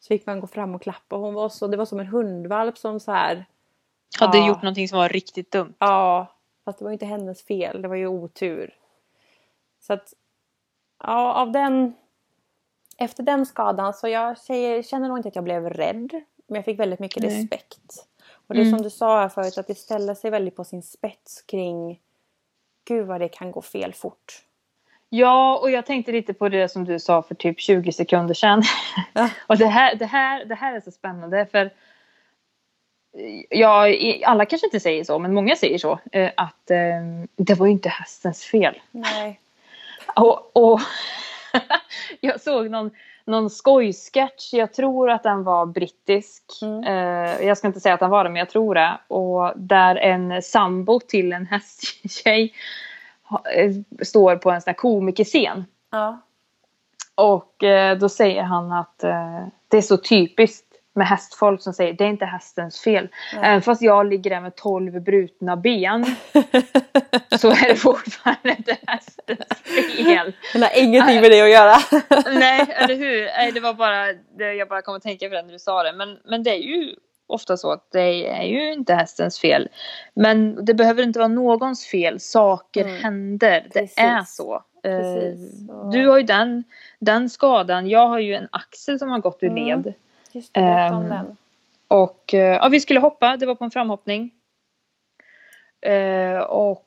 Så 0.00 0.08
fick 0.08 0.26
man 0.26 0.40
gå 0.40 0.46
fram 0.46 0.74
och 0.74 0.82
klappa 0.82 1.16
och 1.16 1.22
hon 1.22 1.34
var 1.34 1.48
så, 1.48 1.66
det 1.66 1.76
var 1.76 1.84
som 1.84 2.00
en 2.00 2.06
hundvalp 2.06 2.78
som 2.78 3.00
så 3.00 3.12
här. 3.12 3.44
Hade 4.18 4.38
ja, 4.38 4.48
gjort 4.48 4.62
någonting 4.62 4.88
som 4.88 4.98
var 4.98 5.08
riktigt 5.08 5.50
dumt. 5.50 5.74
Ja, 5.78 6.26
fast 6.64 6.78
det 6.78 6.84
var 6.84 6.90
ju 6.90 6.92
inte 6.92 7.06
hennes 7.06 7.42
fel, 7.42 7.82
det 7.82 7.88
var 7.88 7.96
ju 7.96 8.06
otur. 8.06 8.74
Så 9.80 9.92
att, 9.92 10.14
ja 10.98 11.34
av 11.34 11.52
den, 11.52 11.94
efter 12.98 13.22
den 13.22 13.46
skadan 13.46 13.94
så 13.94 14.08
jag 14.08 14.36
känner 14.86 15.08
nog 15.08 15.18
inte 15.18 15.28
att 15.28 15.36
jag 15.36 15.44
blev 15.44 15.70
rädd. 15.70 16.10
Men 16.46 16.56
jag 16.56 16.64
fick 16.64 16.78
väldigt 16.78 17.00
mycket 17.00 17.22
Nej. 17.22 17.40
respekt. 17.40 18.06
Och 18.32 18.54
det 18.54 18.60
mm. 18.60 18.72
som 18.72 18.82
du 18.82 18.90
sa 18.90 19.20
här 19.20 19.28
förut 19.28 19.58
att 19.58 19.66
det 19.66 19.74
ställer 19.74 20.14
sig 20.14 20.30
väldigt 20.30 20.56
på 20.56 20.64
sin 20.64 20.82
spets 20.82 21.42
kring 21.42 22.00
Gud 22.90 23.06
vad 23.06 23.20
det 23.20 23.28
kan 23.28 23.52
gå 23.52 23.62
fel 23.62 23.92
fort. 23.94 24.32
Ja, 25.08 25.58
och 25.58 25.70
jag 25.70 25.86
tänkte 25.86 26.12
lite 26.12 26.34
på 26.34 26.48
det 26.48 26.68
som 26.68 26.84
du 26.84 26.98
sa 26.98 27.22
för 27.22 27.34
typ 27.34 27.60
20 27.60 27.92
sekunder 27.92 28.34
sedan. 28.34 28.62
Ja. 29.12 29.30
och 29.46 29.58
det 29.58 29.66
här, 29.66 29.94
det, 29.94 30.06
här, 30.06 30.44
det 30.44 30.54
här 30.54 30.76
är 30.76 30.80
så 30.80 30.90
spännande 30.90 31.46
för 31.46 31.70
ja, 33.48 33.86
alla 34.24 34.44
kanske 34.44 34.66
inte 34.66 34.80
säger 34.80 35.04
så, 35.04 35.18
men 35.18 35.34
många 35.34 35.56
säger 35.56 35.78
så. 35.78 35.98
Eh, 36.12 36.30
att 36.36 36.70
eh, 36.70 37.26
det 37.36 37.54
var 37.54 37.66
ju 37.66 37.72
inte 37.72 37.88
hästens 37.88 38.44
fel. 38.44 38.80
Nej. 38.90 39.40
Och, 40.16 40.56
och 40.56 40.80
jag 42.20 42.40
såg 42.40 42.70
någon, 42.70 42.90
någon 43.24 43.50
skojsketch, 43.50 44.52
jag 44.52 44.72
tror 44.72 45.10
att 45.10 45.22
den 45.22 45.44
var 45.44 45.66
brittisk. 45.66 46.44
Mm. 46.62 46.84
Eh, 46.84 47.46
jag 47.46 47.58
ska 47.58 47.66
inte 47.66 47.80
säga 47.80 47.94
att 47.94 48.00
den 48.00 48.10
var 48.10 48.24
det, 48.24 48.30
men 48.30 48.38
jag 48.38 48.50
tror 48.50 48.74
det. 48.74 48.98
Och 49.08 49.52
där 49.56 49.96
en 49.96 50.42
sambo 50.42 51.00
till 51.00 51.32
en 51.32 51.46
hästtjej 51.46 52.52
Eh, 53.30 53.72
står 54.04 54.36
på 54.36 54.50
en 54.50 54.60
sån 54.60 54.70
här 54.70 54.76
komikerscen. 54.76 55.64
Ja. 55.90 56.20
Och 57.14 57.64
eh, 57.64 57.98
då 57.98 58.08
säger 58.08 58.42
han 58.42 58.72
att 58.72 59.04
eh, 59.04 59.46
det 59.68 59.76
är 59.76 59.82
så 59.82 59.96
typiskt 59.96 60.69
med 60.94 61.06
hästfolk 61.06 61.62
som 61.62 61.72
säger 61.72 61.92
det 61.92 62.04
är 62.04 62.08
inte 62.08 62.24
hästens 62.24 62.80
fel. 62.80 63.08
Nej. 63.34 63.42
Även 63.44 63.62
fast 63.62 63.82
jag 63.82 64.06
ligger 64.06 64.30
där 64.30 64.40
med 64.40 64.56
tolv 64.56 65.02
brutna 65.02 65.56
ben 65.56 66.04
så 67.38 67.50
är 67.50 67.68
det 67.68 67.76
fortfarande 67.76 68.50
inte 68.58 68.76
hästens 68.86 69.62
fel. 69.96 70.32
Den 70.52 70.62
har 70.62 70.82
ingenting 70.82 71.20
med 71.20 71.30
det 71.30 71.40
att 71.40 71.50
göra. 71.50 71.76
Nej, 72.38 72.66
eller 72.76 72.94
hur? 72.94 73.52
Det 73.52 73.60
var 73.60 73.74
bara 73.74 74.12
det 74.38 74.54
jag 74.54 74.68
bara 74.68 74.82
kom 74.82 74.96
att 74.96 75.02
tänka 75.02 75.28
på 75.28 75.34
det 75.34 75.42
när 75.42 75.52
du 75.52 75.58
sa 75.58 75.82
det. 75.82 75.92
Men, 75.92 76.18
men 76.24 76.42
det 76.42 76.50
är 76.50 76.62
ju 76.62 76.94
ofta 77.26 77.56
så 77.56 77.72
att 77.72 77.88
det 77.92 78.28
är 78.28 78.42
ju 78.42 78.72
inte 78.72 78.94
hästens 78.94 79.40
fel. 79.40 79.68
Men 80.14 80.64
det 80.64 80.74
behöver 80.74 81.02
inte 81.02 81.18
vara 81.18 81.28
någons 81.28 81.86
fel. 81.86 82.20
Saker 82.20 82.84
mm. 82.84 83.02
händer. 83.02 83.60
Precis. 83.72 83.94
Det 83.96 84.02
är 84.02 84.22
så. 84.22 84.62
Precis. 84.82 85.70
Uh, 85.70 85.90
du 85.90 86.08
har 86.08 86.18
ju 86.18 86.24
den, 86.24 86.64
den 86.98 87.30
skadan. 87.30 87.88
Jag 87.88 88.08
har 88.08 88.18
ju 88.18 88.34
en 88.34 88.48
axel 88.52 88.98
som 88.98 89.10
har 89.10 89.18
gått 89.18 89.42
ur 89.42 89.48
mm. 89.48 89.82
Just 90.32 90.54
det, 90.54 90.90
um, 90.92 91.36
och 91.88 92.30
uh, 92.34 92.40
ja, 92.40 92.68
vi 92.68 92.80
skulle 92.80 93.00
hoppa. 93.00 93.36
Det 93.36 93.46
var 93.46 93.54
på 93.54 93.64
en 93.64 93.70
framhoppning. 93.70 94.30
Uh, 95.86 96.40
och 96.40 96.86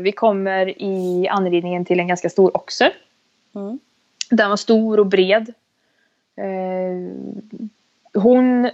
vi 0.00 0.12
kommer 0.16 0.82
i 0.82 1.28
anridningen 1.28 1.84
till 1.84 2.00
en 2.00 2.08
ganska 2.08 2.30
stor 2.30 2.56
oxer. 2.56 2.92
Mm. 3.54 3.78
Den 4.30 4.50
var 4.50 4.56
stor 4.56 5.00
och 5.00 5.06
bred. 5.06 5.54
hon 8.14 8.70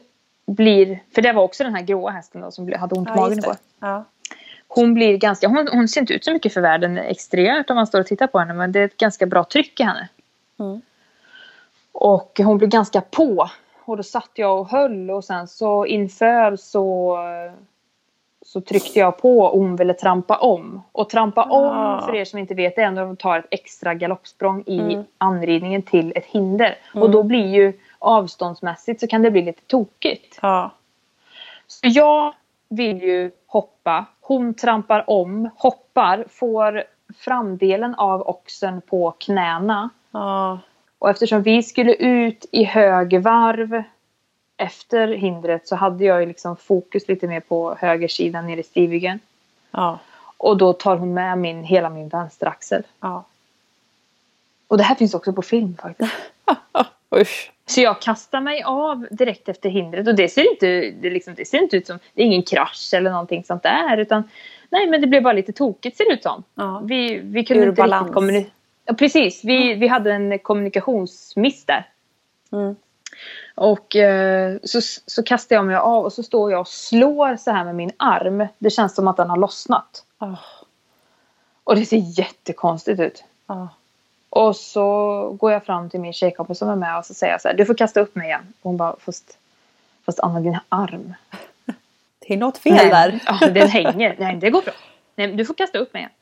blir, 0.47 1.01
för 1.15 1.23
det 1.23 1.33
var 1.33 1.43
också 1.43 1.65
den 1.65 1.75
här 1.75 1.83
gråa 1.83 2.11
hästen 2.11 2.41
då 2.41 2.51
som 2.51 2.73
hade 2.73 2.95
ont 2.95 3.09
i 3.09 3.13
ja, 3.15 3.21
magen. 3.21 3.43
Ja. 3.81 4.05
Hon 4.69 4.95
blir 4.95 5.17
ganska, 5.17 5.49
hon, 5.49 5.69
hon, 5.73 5.89
ser 5.89 6.01
inte 6.01 6.13
ut 6.13 6.25
så 6.25 6.33
mycket 6.33 6.55
för 6.55 6.61
världen 6.61 6.99
exteriört 6.99 7.71
om 7.71 7.77
man 7.77 7.87
står 7.87 8.01
och 8.01 8.07
tittar 8.07 8.27
på 8.27 8.39
henne 8.39 8.55
men 8.55 8.73
det 8.73 8.81
är 8.81 8.85
ett 8.85 8.97
ganska 8.97 9.27
bra 9.27 9.45
tryck 9.45 9.81
i 9.81 9.83
henne. 9.83 10.09
Mm. 10.59 10.81
Och 11.93 12.41
hon 12.45 12.59
blir 12.59 12.69
ganska 12.69 13.01
på. 13.01 13.51
Och 13.91 13.97
då 13.97 14.03
satt 14.03 14.31
jag 14.35 14.61
och 14.61 14.69
höll 14.69 15.11
och 15.11 15.25
sen 15.25 15.49
så 15.49 15.87
inför 15.87 16.57
så 16.57 17.19
så 18.43 18.61
tryckte 18.61 18.99
jag 18.99 19.19
på 19.19 19.41
och 19.41 19.59
hon 19.59 19.77
ville 19.77 19.95
trampa 19.95 20.37
om. 20.37 20.83
Och 20.93 21.11
trampa 21.11 21.47
ah. 21.51 21.97
om, 21.97 22.07
för 22.07 22.15
er 22.15 22.25
som 22.25 22.39
inte 22.39 22.55
vet, 22.55 22.77
det 22.77 22.83
är 22.83 22.91
när 22.91 23.05
de 23.05 23.17
tar 23.17 23.39
ett 23.39 23.47
extra 23.51 23.95
galoppsprång 23.95 24.63
i 24.67 24.81
mm. 24.81 25.05
anridningen 25.19 25.83
till 25.83 26.13
ett 26.17 26.27
hinder. 26.27 26.79
Mm. 26.95 27.03
Och 27.03 27.11
då 27.11 27.23
blir 27.23 27.47
ju 27.47 27.73
avståndsmässigt 27.99 29.01
så 29.01 29.07
kan 29.07 29.23
det 29.23 29.31
bli 29.31 29.43
lite 29.43 29.63
tokigt. 29.63 30.39
Ja. 30.43 30.71
Så 31.67 31.81
jag 31.83 32.35
vill 32.69 33.03
ju 33.03 33.31
hoppa. 33.47 34.07
Hon 34.21 34.55
trampar 34.55 35.11
om, 35.11 35.51
hoppar, 35.57 36.25
får 36.29 36.85
framdelen 37.19 37.95
av 37.95 38.29
oxen 38.29 38.81
på 38.81 39.11
knäna. 39.19 39.91
Ja. 40.11 40.59
Och 41.01 41.11
eftersom 41.11 41.43
vi 41.43 41.63
skulle 41.63 41.95
ut 41.95 42.47
i 42.51 42.65
hög 42.65 43.21
varv 43.21 43.83
efter 44.57 45.09
hindret 45.09 45.69
så 45.69 45.77
hade 45.77 46.05
jag 46.05 46.21
ju 46.21 46.27
liksom 46.27 46.57
fokus 46.57 47.09
lite 47.09 47.27
mer 47.27 47.41
på 47.41 47.75
höger 47.75 48.09
sida 48.09 48.43
nere 48.43 48.61
i 48.61 48.63
stivigen. 48.63 49.21
Ja. 49.71 49.99
Och 50.37 50.57
då 50.57 50.73
tar 50.73 50.97
hon 50.97 51.15
med 51.15 51.39
min, 51.39 51.65
hela 51.65 51.91
min 51.91 52.09
vänsteraxel. 52.09 52.83
Ja. 53.01 53.25
Och 54.69 54.79
det 54.79 54.85
här 54.85 54.95
finns 54.95 55.15
också 55.15 55.33
på 55.33 55.43
film 55.43 55.77
faktiskt. 55.83 56.13
Usch. 57.17 57.53
Så 57.67 57.81
jag 57.81 58.01
kastar 58.01 58.41
mig 58.41 58.63
av 58.63 59.07
direkt 59.11 59.49
efter 59.49 59.69
hindret 59.69 60.09
och 60.09 60.15
det 60.15 60.29
ser 60.29 60.51
inte, 60.51 60.67
det 60.91 61.11
liksom, 61.11 61.35
det 61.35 61.45
ser 61.45 61.63
inte 61.63 61.77
ut 61.77 61.87
som, 61.87 61.99
det 62.15 62.23
är 62.23 62.27
ingen 62.27 62.43
krasch 62.43 62.91
eller 62.95 63.11
någonting 63.11 63.45
sånt 63.45 63.63
där 63.63 63.97
utan 63.97 64.29
nej 64.71 64.87
men 64.87 65.01
det 65.01 65.07
blev 65.07 65.23
bara 65.23 65.33
lite 65.33 65.53
tokigt 65.53 65.97
ser 65.97 66.05
det 66.05 66.15
ut 66.15 66.23
som. 66.23 66.43
Ja. 66.55 66.83
Vi, 66.85 67.19
vi 67.19 67.45
kunde 67.45 67.63
Ur 67.63 67.69
inte 67.69 67.83
balans. 67.83 68.03
riktigt 68.03 68.15
kommunicera. 68.15 68.51
Ja, 68.91 68.95
precis, 68.95 69.45
vi, 69.45 69.75
vi 69.75 69.89
hade 69.89 70.13
en 70.13 70.39
kommunikationsmiss 70.39 71.65
där. 71.65 71.89
Mm. 72.53 72.77
Och 73.55 73.97
eh, 73.97 74.57
så, 74.65 74.81
så 75.07 75.23
kastar 75.23 75.57
jag 75.57 75.65
mig 75.65 75.77
av 75.77 76.05
och 76.05 76.13
så 76.13 76.23
står 76.23 76.51
jag 76.51 76.61
och 76.61 76.69
slår 76.69 77.37
så 77.37 77.51
här 77.51 77.65
med 77.65 77.75
min 77.75 77.91
arm. 77.97 78.47
Det 78.59 78.71
känns 78.71 78.95
som 78.95 79.09
att 79.09 79.17
den 79.17 79.31
har 79.31 79.37
lossnat. 79.37 80.05
Oh. 80.19 80.41
Och 81.65 81.77
det 81.77 81.87
ser 81.87 81.97
jättekonstigt 81.97 83.01
ut. 83.01 83.25
Oh. 83.47 83.67
Och 84.31 84.57
så 84.57 85.37
går 85.41 85.53
jag 85.53 85.65
fram 85.65 85.91
till 85.91 86.01
min 86.01 86.13
tjejkompis 86.13 86.59
som 86.59 86.69
är 86.69 86.77
med 86.77 86.99
och 86.99 87.07
så 87.07 87.15
säger 87.15 87.33
jag 87.33 87.41
så 87.41 87.49
här, 87.49 87.55
du 87.55 87.67
får 87.67 87.75
kasta 87.75 88.01
upp 88.01 88.15
mig 88.15 88.27
igen. 88.27 88.53
Och 88.63 88.71
hon 88.71 88.77
bara, 88.77 88.97
fast, 88.99 89.39
fast 90.07 90.21
Anna 90.21 90.41
din 90.41 90.59
arm. 90.69 91.15
Det 92.19 92.35
är 92.35 92.39
något 92.39 92.59
fel 92.59 92.75
Nej, 92.75 92.91
där. 92.91 93.21
Ja, 93.27 93.51
den 93.51 93.69
hänger. 93.69 94.17
Nej, 94.19 94.37
det 94.37 94.51
går 94.51 94.63
bra. 94.63 94.73
Nej, 95.15 95.33
du 95.33 95.45
får 95.45 95.55
kasta 95.55 95.79
upp 95.79 95.93
mig 95.93 96.01
igen. 96.01 96.13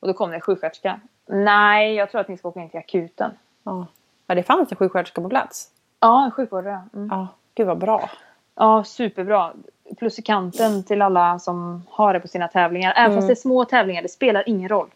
Och 0.00 0.08
då 0.08 0.14
kom 0.14 0.30
det 0.30 0.36
en 0.36 0.40
sjuksköterska. 0.40 1.00
Nej, 1.26 1.94
jag 1.94 2.10
tror 2.10 2.20
att 2.20 2.28
ni 2.28 2.36
ska 2.36 2.48
åka 2.48 2.60
in 2.60 2.70
till 2.70 2.78
akuten. 2.78 3.30
Ja, 3.62 3.86
ja 4.26 4.34
det 4.34 4.42
fanns 4.42 4.70
en 4.72 4.76
sjuksköterska 4.76 5.22
på 5.22 5.28
plats. 5.28 5.70
Ja, 6.00 6.24
en 6.24 6.30
sjukvårdare. 6.30 6.82
Mm. 6.94 7.08
Ja, 7.10 7.28
gud 7.54 7.66
vad 7.66 7.78
bra. 7.78 8.10
Ja, 8.54 8.84
superbra. 8.84 9.52
Plus 9.98 10.18
i 10.18 10.22
kanten 10.22 10.84
till 10.84 11.02
alla 11.02 11.38
som 11.38 11.86
har 11.90 12.14
det 12.14 12.20
på 12.20 12.28
sina 12.28 12.48
tävlingar. 12.48 12.92
Även 12.96 13.04
mm. 13.04 13.16
fast 13.16 13.28
det 13.28 13.32
är 13.32 13.42
små 13.42 13.64
tävlingar, 13.64 14.02
det 14.02 14.08
spelar 14.08 14.48
ingen 14.48 14.68
roll. 14.68 14.88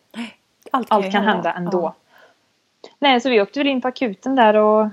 Allt 0.71 0.89
kan, 0.89 0.97
Allt 0.97 1.13
kan 1.13 1.25
hända 1.25 1.53
ändå. 1.53 1.83
Ja. 1.83 1.95
Nej, 2.99 3.21
så 3.21 3.29
vi 3.29 3.41
åkte 3.41 3.61
väl 3.61 3.67
in 3.67 3.81
på 3.81 3.89
akuten 3.89 4.37
där 4.37 4.57
och 4.57 4.89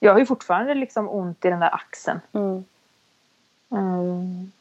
jag 0.00 0.12
har 0.12 0.18
ju 0.18 0.26
fortfarande 0.26 0.74
liksom 0.74 1.08
ont 1.08 1.44
i 1.44 1.48
den 1.48 1.60
där 1.60 1.74
axeln. 1.74 2.20
Mm. 2.32 2.64
Mm. 3.70 4.52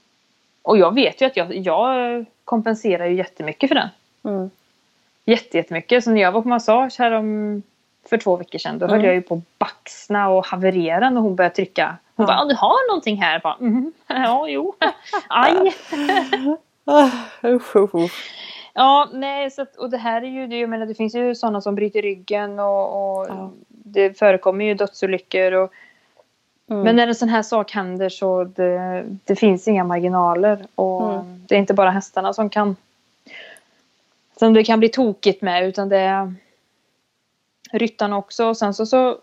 Och 0.61 0.77
jag 0.77 0.93
vet 0.93 1.21
ju 1.21 1.25
att 1.25 1.38
jag, 1.38 1.55
jag 1.55 2.25
kompenserar 2.45 3.05
ju 3.05 3.15
jättemycket 3.15 3.67
för 3.67 3.75
den. 3.75 3.89
Mm. 4.23 4.49
Jätte, 5.29 5.57
jättemycket. 5.57 6.03
Så 6.03 6.12
när 6.12 6.21
jag 6.21 6.31
var 6.31 6.41
på 6.41 6.48
massage 6.48 6.95
här 7.00 7.12
om, 7.12 7.63
för 8.09 8.17
två 8.17 8.36
veckor 8.36 8.59
sedan 8.59 8.79
då 8.79 8.86
Mm. 8.86 8.95
höll 8.98 9.05
jag 9.05 9.15
ju 9.15 9.21
på 9.21 9.36
att 9.36 9.59
baxna 9.59 10.29
och 10.29 10.45
haverera 10.45 11.09
när 11.09 11.21
hon 11.21 11.36
började 11.36 11.55
trycka. 11.55 11.98
Hon 12.15 12.24
Ja. 12.24 12.27
bara, 12.27 12.38
"Ja, 12.38 12.45
du 12.45 12.55
har 12.55 12.88
någonting 12.89 13.21
här. 13.21 13.33
Jag 13.33 13.41
bara, 13.41 13.57
mhm, 13.59 13.93
ja, 14.07 14.45
jo. 14.50 14.75
Aj. 15.29 15.74
Ah, 16.86 17.09
usch, 17.43 17.75
usch, 17.75 17.95
usch. 17.95 18.12
Ja, 18.74 19.09
nej, 19.13 19.51
så 19.51 19.62
att, 19.62 19.75
och 19.75 19.89
det 19.89 19.98
här 19.98 20.21
är 20.21 20.27
ju, 20.27 20.48
det, 20.48 20.59
jag 20.59 20.69
menar, 20.69 20.86
det 20.86 20.95
finns 20.95 21.15
ju 21.15 21.36
sådana 21.36 21.62
som 21.62 21.75
bryter 21.75 22.01
ryggen 22.01 22.59
och, 22.59 23.19
och 23.19 23.25
Ja. 23.29 23.51
det 23.67 24.19
förekommer 24.19 24.65
ju 24.65 24.74
dödsolyckor. 24.74 25.51
Och, 25.53 25.74
Mm. 26.71 26.81
Men 26.83 26.95
när 26.95 27.07
en 27.07 27.15
sån 27.15 27.29
här 27.29 27.41
sak 27.41 27.71
händer 27.71 28.09
så 28.09 28.43
det, 28.43 29.03
det 29.25 29.36
finns 29.36 29.67
inga 29.67 29.83
marginaler. 29.83 30.65
Och 30.75 31.13
Mm. 31.13 31.43
det 31.48 31.55
är 31.55 31.59
inte 31.59 31.74
bara 31.74 31.91
hästarna 31.91 32.33
som 32.33 32.50
kan 32.50 32.75
som 34.39 34.53
det 34.53 34.63
kan 34.63 34.79
bli 34.79 34.89
tokigt 34.89 35.41
med 35.41 35.67
utan 35.67 35.89
det 35.89 36.34
ryttarna 37.72 38.17
också. 38.17 38.46
Och 38.46 38.58
sen 38.58 38.74
så, 38.74 38.86
så 38.86 39.17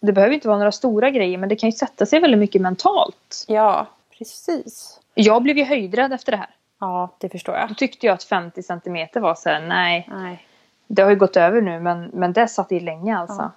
det 0.00 0.12
behöver 0.12 0.34
inte 0.34 0.48
vara 0.48 0.58
några 0.58 0.72
stora 0.72 1.10
grejer 1.10 1.38
men 1.38 1.48
det 1.48 1.56
kan 1.56 1.68
ju 1.68 1.76
sätta 1.76 2.06
sig 2.06 2.20
väldigt 2.20 2.40
mycket 2.40 2.62
mentalt. 2.62 3.44
Ja, 3.48 3.86
precis. 4.18 5.00
Jag 5.14 5.42
blev 5.42 5.58
ju 5.58 5.64
höjdrädd 5.64 6.12
efter 6.12 6.32
det 6.32 6.38
här. 6.38 6.50
Ja, 6.78 7.10
det 7.18 7.28
förstår 7.28 7.54
jag. 7.54 7.68
Då 7.68 7.74
tyckte 7.74 8.06
jag 8.06 8.14
att 8.14 8.24
50 8.24 8.62
centimeter 8.62 9.20
var 9.20 9.34
så 9.34 9.48
här, 9.48 9.60
nej. 9.60 10.08
Nej. 10.10 10.46
Det 10.86 11.02
har 11.02 11.10
ju 11.10 11.16
gått 11.16 11.36
över 11.36 11.60
nu 11.60 11.80
men, 11.80 12.10
men 12.12 12.32
det 12.32 12.48
satt 12.48 12.72
i 12.72 12.80
länge 12.80 13.18
alltså. 13.18 13.42
Ja. 13.42 13.52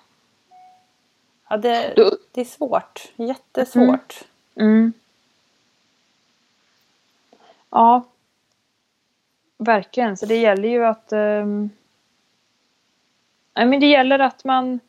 Ja, 1.49 1.57
det, 1.57 1.93
det 2.31 2.41
är 2.41 2.45
svårt. 2.45 3.11
Jättesvårt. 3.15 4.23
Mm. 4.55 4.93
Ja. 7.69 8.03
Verkligen. 9.57 10.17
Så 10.17 10.25
det 10.25 10.37
gäller 10.37 10.69
ju 10.69 10.85
att... 10.85 11.13
Um... 11.13 11.69
Nej, 13.55 13.65
men 13.65 13.79
det 13.79 13.87
gäller 13.87 14.19
att 14.19 14.43
man... 14.43 14.79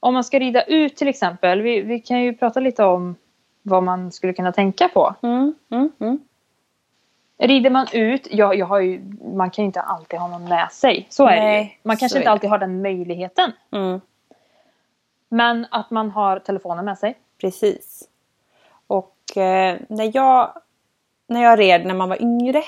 Om 0.00 0.14
man 0.14 0.24
ska 0.24 0.38
rida 0.38 0.62
ut 0.62 0.96
till 0.96 1.08
exempel. 1.08 1.62
Vi, 1.62 1.80
vi 1.80 2.00
kan 2.00 2.20
ju 2.20 2.34
prata 2.34 2.60
lite 2.60 2.84
om 2.84 3.16
vad 3.62 3.82
man 3.82 4.12
skulle 4.12 4.32
kunna 4.32 4.52
tänka 4.52 4.88
på. 4.88 5.14
Mm, 5.22 5.54
mm, 5.70 5.90
mm. 6.00 6.18
Rider 7.38 7.70
man 7.70 7.86
ut, 7.92 8.28
ja, 8.30 8.54
jag 8.54 8.66
har 8.66 8.80
ju, 8.80 9.00
man 9.34 9.50
kan 9.50 9.62
ju 9.62 9.66
inte 9.66 9.80
alltid 9.80 10.18
ha 10.18 10.28
någon 10.28 10.44
med 10.44 10.72
sig. 10.72 11.06
Så 11.10 11.26
är 11.26 11.36
det 11.36 11.36
ju. 11.36 11.42
Nej, 11.42 11.78
Man 11.82 11.96
så 11.96 12.00
kanske 12.00 12.18
inte 12.18 12.28
det. 12.28 12.32
alltid 12.32 12.50
har 12.50 12.58
den 12.58 12.82
möjligheten. 12.82 13.52
Mm, 13.72 14.00
Men 15.28 15.66
att 15.70 15.90
man 15.90 16.10
har 16.10 16.38
telefonen 16.38 16.84
med 16.84 16.98
sig. 16.98 17.14
precis. 17.40 18.08
Och 18.86 19.36
eh, 19.36 19.76
när, 19.88 20.10
jag, 20.16 20.52
när 21.26 21.42
jag 21.42 21.58
red 21.58 21.86
när 21.86 21.94
man 21.94 22.08
var 22.08 22.22
yngre. 22.22 22.62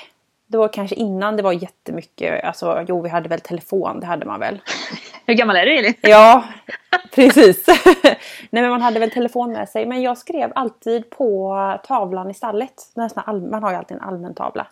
Det 0.51 0.57
var 0.57 0.67
kanske 0.67 0.95
innan 0.95 1.37
det 1.37 1.43
var 1.43 1.51
jättemycket. 1.51 2.43
Alltså, 2.43 2.85
jo, 2.87 3.01
vi 3.01 3.09
hade 3.09 3.29
väl 3.29 3.39
telefon. 3.39 3.99
Det 3.99 4.05
hade 4.05 4.25
man 4.25 4.39
väl. 4.39 4.59
Hur 5.25 5.33
gammal 5.33 5.55
är 5.55 5.65
du 5.65 5.77
Elin? 5.77 5.93
Ja, 6.01 6.43
precis. 7.15 7.67
Nej, 8.49 8.63
men 8.63 8.69
man 8.69 8.81
hade 8.81 8.99
väl 8.99 9.11
telefon 9.11 9.51
med 9.51 9.69
sig. 9.69 9.85
Men 9.85 10.01
jag 10.01 10.17
skrev 10.17 10.51
alltid 10.55 11.09
på 11.09 11.55
tavlan 11.83 12.31
i 12.31 12.33
stallet. 12.33 12.73
Man 13.25 13.63
har 13.63 13.71
ju 13.71 13.77
alltid 13.77 13.97
en 13.97 14.03
allmän 14.03 14.33
tavla. 14.33 14.67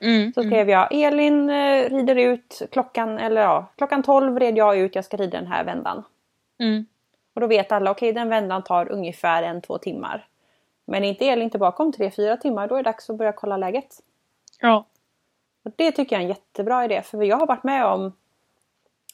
Mm. 0.00 0.32
Så 0.32 0.42
skrev 0.42 0.70
jag 0.70 0.94
Elin 0.94 1.50
eh, 1.50 1.90
rider 1.90 2.16
ut 2.16 2.62
klockan, 2.72 3.18
eller 3.18 3.40
ja, 3.40 3.66
klockan 3.76 4.02
12 4.02 4.38
red 4.38 4.56
jag 4.56 4.78
ut, 4.78 4.94
jag 4.94 5.04
ska 5.04 5.16
rida 5.16 5.38
den 5.38 5.46
här 5.46 5.64
vändan. 5.64 6.02
Mm. 6.60 6.86
Och 7.34 7.40
då 7.40 7.46
vet 7.46 7.72
alla, 7.72 7.90
okej 7.90 8.12
den 8.12 8.28
vändan 8.28 8.62
tar 8.62 8.92
ungefär 8.92 9.42
en, 9.42 9.60
två 9.60 9.78
timmar. 9.78 10.26
Men 10.84 11.04
är 11.04 11.08
inte 11.08 11.26
Elin 11.26 11.50
tillbaka 11.50 11.82
om 11.82 11.92
tre, 11.92 12.10
fyra 12.10 12.36
timmar, 12.36 12.68
då 12.68 12.74
är 12.74 12.82
det 12.82 12.90
dags 12.90 13.10
att 13.10 13.16
börja 13.16 13.32
kolla 13.32 13.56
läget. 13.56 13.96
Ja. 14.60 14.84
Och 15.62 15.72
det 15.76 15.92
tycker 15.92 16.16
jag 16.16 16.20
är 16.20 16.24
en 16.24 16.28
jättebra 16.28 16.84
idé, 16.84 17.02
för 17.02 17.22
jag 17.22 17.36
har 17.36 17.46
varit 17.46 17.64
med 17.64 17.86
om 17.86 18.12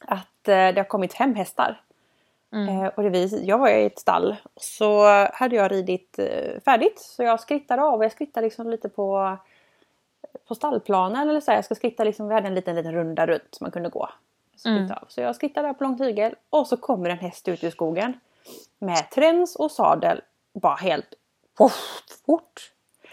att 0.01 0.49
eh, 0.49 0.69
det 0.69 0.77
har 0.77 0.85
kommit 0.85 1.15
hem 1.15 1.35
hästar. 1.35 1.81
Mm. 2.53 2.69
Eh, 2.69 2.87
och 2.87 3.03
det 3.03 3.11
vis, 3.11 3.33
jag 3.43 3.59
var 3.59 3.69
i 3.69 3.87
ett 3.87 3.99
stall 3.99 4.37
och 4.55 4.63
så 4.63 5.07
hade 5.33 5.57
jag 5.57 5.73
ridit 5.73 6.19
eh, 6.19 6.61
färdigt. 6.65 6.99
Så 6.99 7.23
jag 7.23 7.41
skrittade 7.41 7.83
av 7.83 7.95
och 7.95 8.05
jag 8.05 8.13
skrittade 8.13 8.47
liksom 8.47 8.71
lite 8.71 8.89
på, 8.89 9.37
på 10.49 10.55
stallplanen. 10.55 11.29
Eller 11.29 11.41
så 11.41 11.51
här. 11.51 11.59
Jag 11.59 11.65
ska 11.65 11.75
skritta 11.75 12.05
liksom, 12.05 12.29
vi 12.29 12.35
hade 12.35 12.47
en 12.47 12.55
liten, 12.55 12.77
liten 12.77 12.93
runda 12.93 13.27
runt 13.27 13.61
man 13.61 13.71
kunde 13.71 13.89
gå. 13.89 14.09
Skritta 14.57 14.71
Mm. 14.71 14.91
av. 14.91 15.05
Så 15.09 15.21
jag 15.21 15.37
skrittade 15.37 15.75
på 15.75 15.85
lång 15.85 15.99
tygel 15.99 16.35
och 16.51 16.67
så 16.67 16.77
kommer 16.77 17.11
en 17.11 17.19
häst 17.19 17.49
ut 17.49 17.65
ur 17.65 17.71
skogen. 17.71 18.21
Med 18.79 19.11
träns 19.11 19.57
och 19.57 19.71
sadel. 19.71 20.21
Bara 20.55 20.75
helt 20.75 21.15
poff, 21.59 22.03
fort. 22.27 22.73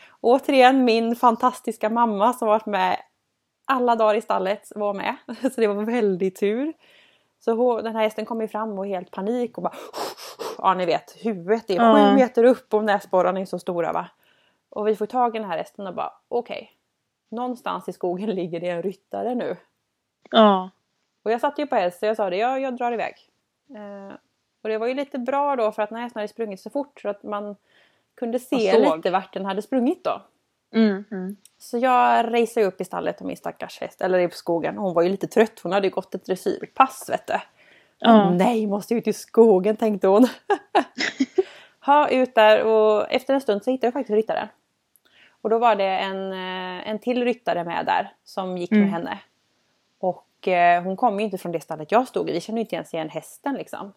Och 0.09 0.29
återigen 0.29 0.85
min 0.85 1.15
fantastiska 1.15 1.89
mamma 1.89 2.33
som 2.33 2.47
varit 2.47 2.65
med 2.65 2.97
alla 3.65 3.95
dagar 3.95 4.15
i 4.15 4.21
stallet 4.21 4.71
var 4.75 4.93
med. 4.93 5.15
Så 5.41 5.61
det 5.61 5.67
var 5.67 5.83
väldigt 5.83 6.39
tur. 6.39 6.73
Så 7.39 7.81
den 7.81 7.95
här 7.95 8.03
hästen 8.03 8.25
kom 8.25 8.41
ju 8.41 8.47
fram 8.47 8.79
och 8.79 8.87
helt 8.87 9.11
panik 9.11 9.57
och 9.57 9.63
bara 9.63 9.73
Ja 10.57 10.73
ni 10.73 10.85
vet 10.85 11.25
huvudet 11.25 11.69
är 11.69 11.79
sju 11.79 12.15
meter 12.15 12.43
upp 12.43 12.73
och 12.73 12.83
näsborrarna 12.83 13.39
är 13.39 13.45
så 13.45 13.59
stora 13.59 13.91
va. 13.91 14.09
Och 14.69 14.87
vi 14.87 14.95
får 14.95 15.05
tag 15.05 15.35
i 15.35 15.39
den 15.39 15.49
här 15.49 15.57
hästen 15.57 15.87
och 15.87 15.95
bara 15.95 16.13
okej. 16.27 16.71
någonstans 17.29 17.89
i 17.89 17.93
skogen 17.93 18.29
ligger 18.35 18.59
det 18.59 18.69
en 18.69 18.83
ryttare 18.83 19.35
nu. 19.35 19.57
Ja. 20.31 20.69
Och 21.23 21.31
jag 21.31 21.41
satt 21.41 21.59
ju 21.59 21.67
på 21.67 21.75
häst 21.75 21.99
så 21.99 22.05
jag 22.05 22.17
sa 22.17 22.29
det, 22.29 22.37
jag, 22.37 22.61
jag 22.61 22.77
drar 22.77 22.91
iväg. 22.91 23.15
Eh, 23.69 24.15
och 24.61 24.69
det 24.69 24.77
var 24.77 24.87
ju 24.87 24.93
lite 24.93 25.19
bra 25.19 25.55
då 25.55 25.71
för 25.71 25.83
att 25.83 25.89
den 25.89 25.95
här 25.95 26.03
hästen 26.03 26.19
hade 26.19 26.27
sprungit 26.27 26.59
så 26.59 26.69
fort 26.69 27.01
så 27.01 27.09
att 27.09 27.23
man 27.23 27.55
kunde 28.15 28.39
se 28.39 28.79
lite 28.79 29.11
vart 29.11 29.33
den 29.33 29.45
hade 29.45 29.61
sprungit 29.61 30.03
då. 30.03 30.21
Mm. 30.73 31.03
Mm. 31.11 31.35
Så 31.57 31.77
jag 31.77 32.25
raceade 32.33 32.67
upp 32.67 32.81
i 32.81 32.85
stallet 32.85 33.21
och 33.21 33.27
min 33.27 33.37
stackars 33.37 33.81
häst, 33.81 34.01
eller 34.01 34.19
i 34.19 34.29
skogen. 34.31 34.77
Hon 34.77 34.93
var 34.93 35.01
ju 35.01 35.09
lite 35.09 35.27
trött, 35.27 35.59
hon 35.63 35.71
hade 35.71 35.87
ju 35.87 35.93
gått 35.93 36.15
ett 36.15 36.25
dressyrpass 36.25 37.09
vet 37.09 37.27
du. 37.27 37.33
Ja. 37.99 38.29
Nej, 38.29 38.67
måste 38.67 38.93
ut 38.93 39.07
i 39.07 39.13
skogen 39.13 39.75
tänkte 39.75 40.07
hon. 40.07 40.27
ha, 41.85 42.09
ut 42.09 42.35
där 42.35 42.63
och 42.63 43.11
efter 43.11 43.33
en 43.33 43.41
stund 43.41 43.63
så 43.63 43.71
hittade 43.71 43.87
jag 43.87 43.93
faktiskt 43.93 44.15
ryttaren. 44.15 44.47
Och 45.41 45.49
då 45.49 45.59
var 45.59 45.75
det 45.75 45.85
en, 45.85 46.31
eh, 46.31 46.89
en 46.89 46.99
till 46.99 47.23
ryttare 47.23 47.63
med 47.63 47.85
där 47.85 48.13
som 48.23 48.57
gick 48.57 48.71
med 48.71 48.79
Mm. 48.79 48.93
henne. 48.93 49.19
Och 49.99 50.47
eh, 50.47 50.83
hon 50.83 50.97
kom 50.97 51.19
ju 51.19 51.25
inte 51.25 51.37
från 51.37 51.51
det 51.51 51.59
stallet 51.59 51.91
jag 51.91 52.07
stod 52.07 52.29
i, 52.29 52.33
vi 52.33 52.41
kände 52.41 52.59
ju 52.59 52.63
inte 52.63 52.75
ens 52.75 52.93
igen 52.93 53.09
hästen 53.09 53.55
liksom. 53.55 53.93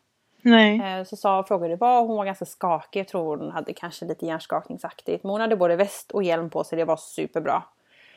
Nej. 0.50 0.98
Eh, 0.98 1.04
Så 1.04 1.16
sa, 1.16 1.44
frågade 1.44 1.72
det 1.72 1.76
var, 1.80 2.00
hon 2.00 2.16
var 2.16 2.24
ganska 2.24 2.44
skakig, 2.44 3.00
jag 3.00 3.08
tror 3.08 3.36
hon 3.36 3.50
hade 3.50 3.72
kanske 3.72 4.04
lite 4.04 4.26
hjärnskakningsaktigt. 4.26 5.24
Men 5.24 5.30
hon 5.30 5.40
hade 5.40 5.56
både 5.56 5.76
väst 5.76 6.10
och 6.10 6.22
hjälm 6.22 6.50
på 6.50 6.64
sig, 6.64 6.78
det 6.78 6.84
var 6.84 6.96
superbra. 6.96 7.62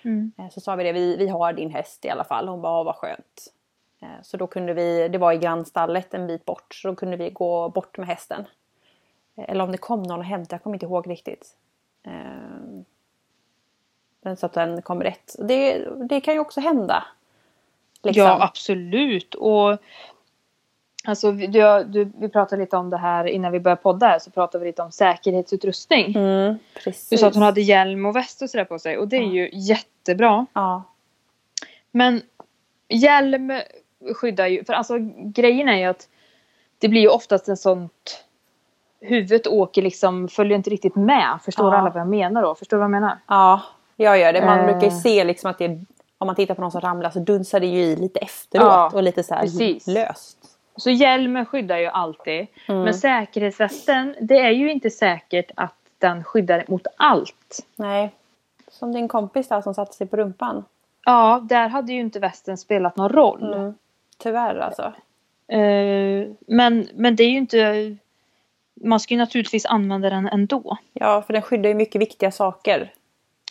Mm. 0.02 0.32
Eh, 0.38 0.50
Så 0.50 0.62
sa 0.62 0.76
vi 0.76 0.84
det, 0.84 0.92
vi, 0.92 1.18
vi 1.18 1.28
har 1.28 1.54
din 1.54 1.70
häst 1.72 2.06
i 2.06 2.10
alla 2.10 2.24
fall. 2.24 2.48
Hon 2.48 2.62
bara, 2.62 2.80
"Ja, 2.80 2.84
vad 2.84 2.96
skönt. 2.96 3.54
Eh, 4.02 4.08
Så 4.24 4.38
då 4.38 4.48
kunde 4.48 4.74
vi, 4.74 5.08
det 5.10 5.18
var 5.18 5.34
i 5.34 5.38
grannstallet 5.38 6.14
en 6.14 6.28
bit 6.28 6.46
bort, 6.46 6.74
så 6.76 6.88
då 6.88 6.96
kunde 6.96 7.18
vi 7.18 7.30
gå 7.30 7.70
bort 7.70 7.98
med 7.98 8.08
hästen. 8.08 8.46
Eller 9.38 9.64
om 9.64 9.72
det 9.72 9.78
kom 9.78 10.04
någon 10.04 10.20
och 10.20 10.26
hämtade, 10.26 10.54
jag 10.56 10.64
kommer 10.64 10.76
inte 10.76 10.86
ihåg 10.86 11.10
riktigt. 11.10 11.56
Men 14.22 14.38
så 14.38 14.46
att 14.46 14.54
den 14.54 14.82
kom 14.82 15.04
rätt. 15.04 15.36
Det, 15.40 15.88
det 16.10 16.22
kan 16.22 16.34
ju 16.34 16.40
också 16.40 16.60
hända. 16.62 17.04
Liksom. 18.04 18.24
Ja, 18.24 18.44
absolut. 18.44 19.36
Och 19.36 19.78
alltså, 21.10 21.32
du, 21.32 21.84
du, 21.84 22.12
vi 22.18 22.30
pratade 22.30 22.62
lite 22.62 22.78
om 22.78 22.90
det 22.90 22.98
här 22.98 23.26
innan 23.26 23.52
vi 23.52 23.60
började 23.60 23.82
podda 23.82 24.08
här, 24.08 24.20
så 24.20 24.32
pratade 24.32 24.64
vi 24.64 24.70
lite 24.70 24.82
om 24.82 24.92
säkerhetsutrustning. 24.92 26.16
Mm. 26.16 26.56
Du 27.10 27.18
sa 27.18 27.28
att 27.28 27.34
hon 27.34 27.44
hade 27.44 27.62
hjälm 27.62 28.06
och 28.06 28.16
väst 28.16 28.42
och 28.42 28.50
sådär 28.50 28.66
på 28.66 28.80
sig 28.80 28.98
och 28.98 29.08
det 29.08 29.16
är 29.18 29.22
Ja. 29.22 29.28
ju 29.34 29.50
jättebra. 29.54 30.46
Ja, 30.54 30.84
Men 31.92 32.22
hjälm 32.90 33.54
skyddar 34.16 34.48
ju, 34.48 34.64
för 34.64 34.74
alltså 34.74 34.94
grejen 35.24 35.70
är 35.70 35.78
ju 35.78 35.86
att 35.86 36.08
det 36.78 36.88
blir 36.90 37.02
ju 37.02 37.10
oftast 37.10 37.48
en 37.48 37.58
sånt 37.58 38.26
Huvudet 39.02 39.48
åker 39.48 39.82
liksom, 39.82 40.28
följer 40.28 40.56
inte 40.58 40.70
riktigt 40.70 40.96
med. 40.96 41.40
Förstår 41.46 41.74
Ja. 41.74 41.78
alla 41.80 41.90
vad 41.90 42.00
jag 42.02 42.08
menar 42.08 42.42
då? 42.42 42.56
Förstår 42.56 42.78
du 42.78 42.80
vad 42.80 42.84
jag 42.86 42.92
menar? 42.92 43.18
ja, 43.28 43.62
jag 43.96 44.20
gör 44.20 44.34
det. 44.34 44.46
Man 44.46 44.60
Eh. 44.60 44.66
brukar 44.66 44.84
ju 44.84 44.92
se 44.92 45.24
liksom 45.24 45.52
att 45.52 45.58
det 45.58 45.80
om 46.18 46.26
man 46.28 46.36
tittar 46.36 46.56
på 46.56 46.62
någon 46.62 46.72
som 46.72 46.82
ramlar 46.82 47.10
så 47.10 47.20
dunsar 47.20 47.60
det 47.60 47.66
ju 47.68 47.80
i 47.82 47.96
lite 47.96 48.20
efteråt 48.20 48.64
Ja, 48.66 48.92
och 48.94 49.04
lite 49.04 49.24
så 49.24 49.36
löst. 49.92 50.38
Så 50.80 50.90
hjälmen 50.90 51.46
skyddar 51.46 51.78
ju 51.78 51.86
alltid. 51.86 52.48
Mm. 52.68 52.84
Men 52.84 52.94
säkerhetsvästen, 52.94 54.16
det 54.22 54.40
är 54.40 54.52
ju 54.52 54.72
inte 54.72 54.90
säkert 54.90 55.52
att 55.56 55.76
den 55.98 56.24
skyddar 56.24 56.66
mot 56.68 56.88
allt. 56.98 57.66
Nej. 57.76 58.12
Som 58.72 58.94
din 58.94 59.08
kompis 59.08 59.48
där 59.48 59.62
som 59.62 59.74
satte 59.74 59.96
sig 59.96 60.08
på 60.08 60.18
rumpan. 60.18 60.66
Ja, 61.06 61.40
där 61.50 61.68
hade 61.68 61.94
ju 61.94 62.00
inte 62.00 62.20
västen 62.20 62.58
spelat 62.58 62.96
någon 62.96 63.10
roll. 63.10 63.54
Mm. 63.54 63.74
Tyvärr 64.18 64.56
alltså. 64.56 64.94
Eh, 65.48 66.28
men, 66.48 66.88
men 66.94 67.16
det 67.16 67.24
är 67.24 67.30
ju 67.30 67.38
inte... 67.38 67.96
Man 68.82 69.00
ska 69.00 69.14
ju 69.14 69.18
naturligtvis 69.18 69.66
använda 69.66 70.10
den 70.10 70.28
ändå. 70.28 70.78
Ja, 70.94 71.22
för 71.22 71.34
den 71.34 71.42
skyddar 71.42 71.70
ju 71.70 71.76
mycket 71.76 72.02
viktiga 72.02 72.32
saker. 72.32 72.92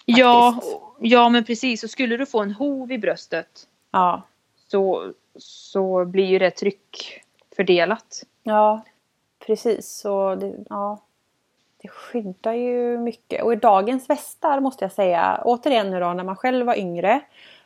Ja, 0.04 0.60
ja, 1.00 1.28
men 1.28 1.44
precis. 1.44 1.84
Och 1.84 1.90
skulle 1.90 2.16
du 2.16 2.26
få 2.26 2.40
en 2.40 2.52
hov 2.52 2.92
i 2.92 2.98
bröstet 2.98 3.66
Ja. 3.90 4.22
så, 4.66 5.12
så 5.38 6.04
blir 6.04 6.24
ju 6.26 6.38
det 6.38 6.50
tryck 6.50 7.22
fördelat. 7.56 8.22
Ja, 8.42 8.82
precis. 9.46 9.90
Så 9.90 10.34
det, 10.34 10.54
ja, 10.68 10.98
det 11.82 11.88
skyddar 11.88 12.52
ju 12.52 12.98
mycket. 12.98 13.42
Och 13.42 13.52
i 13.52 13.56
dagens 13.56 14.10
västar 14.10 14.60
måste 14.60 14.84
jag 14.84 14.92
säga, 14.92 15.40
återigen 15.44 15.90
nu 15.90 16.00
då 16.00 16.12
när 16.12 16.24
man 16.24 16.36
själv 16.36 16.66
var 16.66 16.78
yngre 16.78 17.20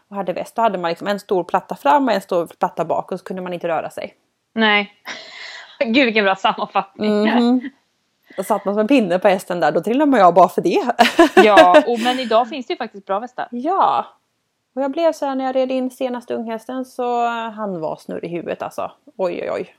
och 0.09 0.17
hade 0.17 0.33
väst. 0.33 0.57
Då 0.57 0.63
hade 0.63 0.79
man 0.79 0.89
liksom 0.89 1.07
en 1.07 1.21
stor 1.21 1.45
platta 1.45 1.77
fram 1.77 2.09
och 2.09 2.15
en 2.15 2.21
stor 2.21 2.47
platta 2.47 2.85
bak 2.85 3.13
och 3.13 3.19
så 3.19 3.25
kunde 3.25 3.43
man 3.43 3.53
inte 3.53 3.69
röra 3.69 3.91
sig. 3.91 4.15
Nej. 4.53 4.93
Gud 5.79 6.05
vilken 6.05 6.25
bra 6.25 6.37
sammanfattning. 6.37 7.25
Mhm. 7.25 7.71
Då 8.37 8.43
satt 8.43 8.65
man 8.65 8.75
som 8.75 8.81
en 8.81 8.89
pinne 8.89 9.19
på 9.19 9.29
hästen 9.29 9.61
där, 9.61 9.73
då 9.73 9.81
trillade 9.81 10.11
man 10.11 10.21
ju 10.21 10.27
av 10.27 10.35
bara 10.35 10.49
för 10.49 10.63
det. 10.63 10.85
Ja, 11.45 11.83
och, 11.87 12.01
men 12.01 12.19
idag 12.19 12.49
finns 12.49 12.67
det 12.67 12.73
ju 12.73 12.77
faktiskt 12.77 13.07
bra 13.07 13.19
västar. 13.19 13.49
ja. 13.51 14.07
Och 14.75 14.83
jag 14.83 14.91
blev 14.91 15.13
så 15.13 15.27
här 15.27 15.35
när 15.35 15.45
jag 15.45 15.57
red 15.57 15.71
in 15.71 15.91
senaste 15.91 16.35
unghästen 16.35 16.85
så 16.85 17.27
han 17.29 17.81
var 17.81 17.97
snurrig 17.97 18.25
i 18.33 18.35
huvudet 18.37 18.63
alltså. 18.63 18.91
Oj 19.17 19.41
oj 19.43 19.51
oj. 19.53 19.77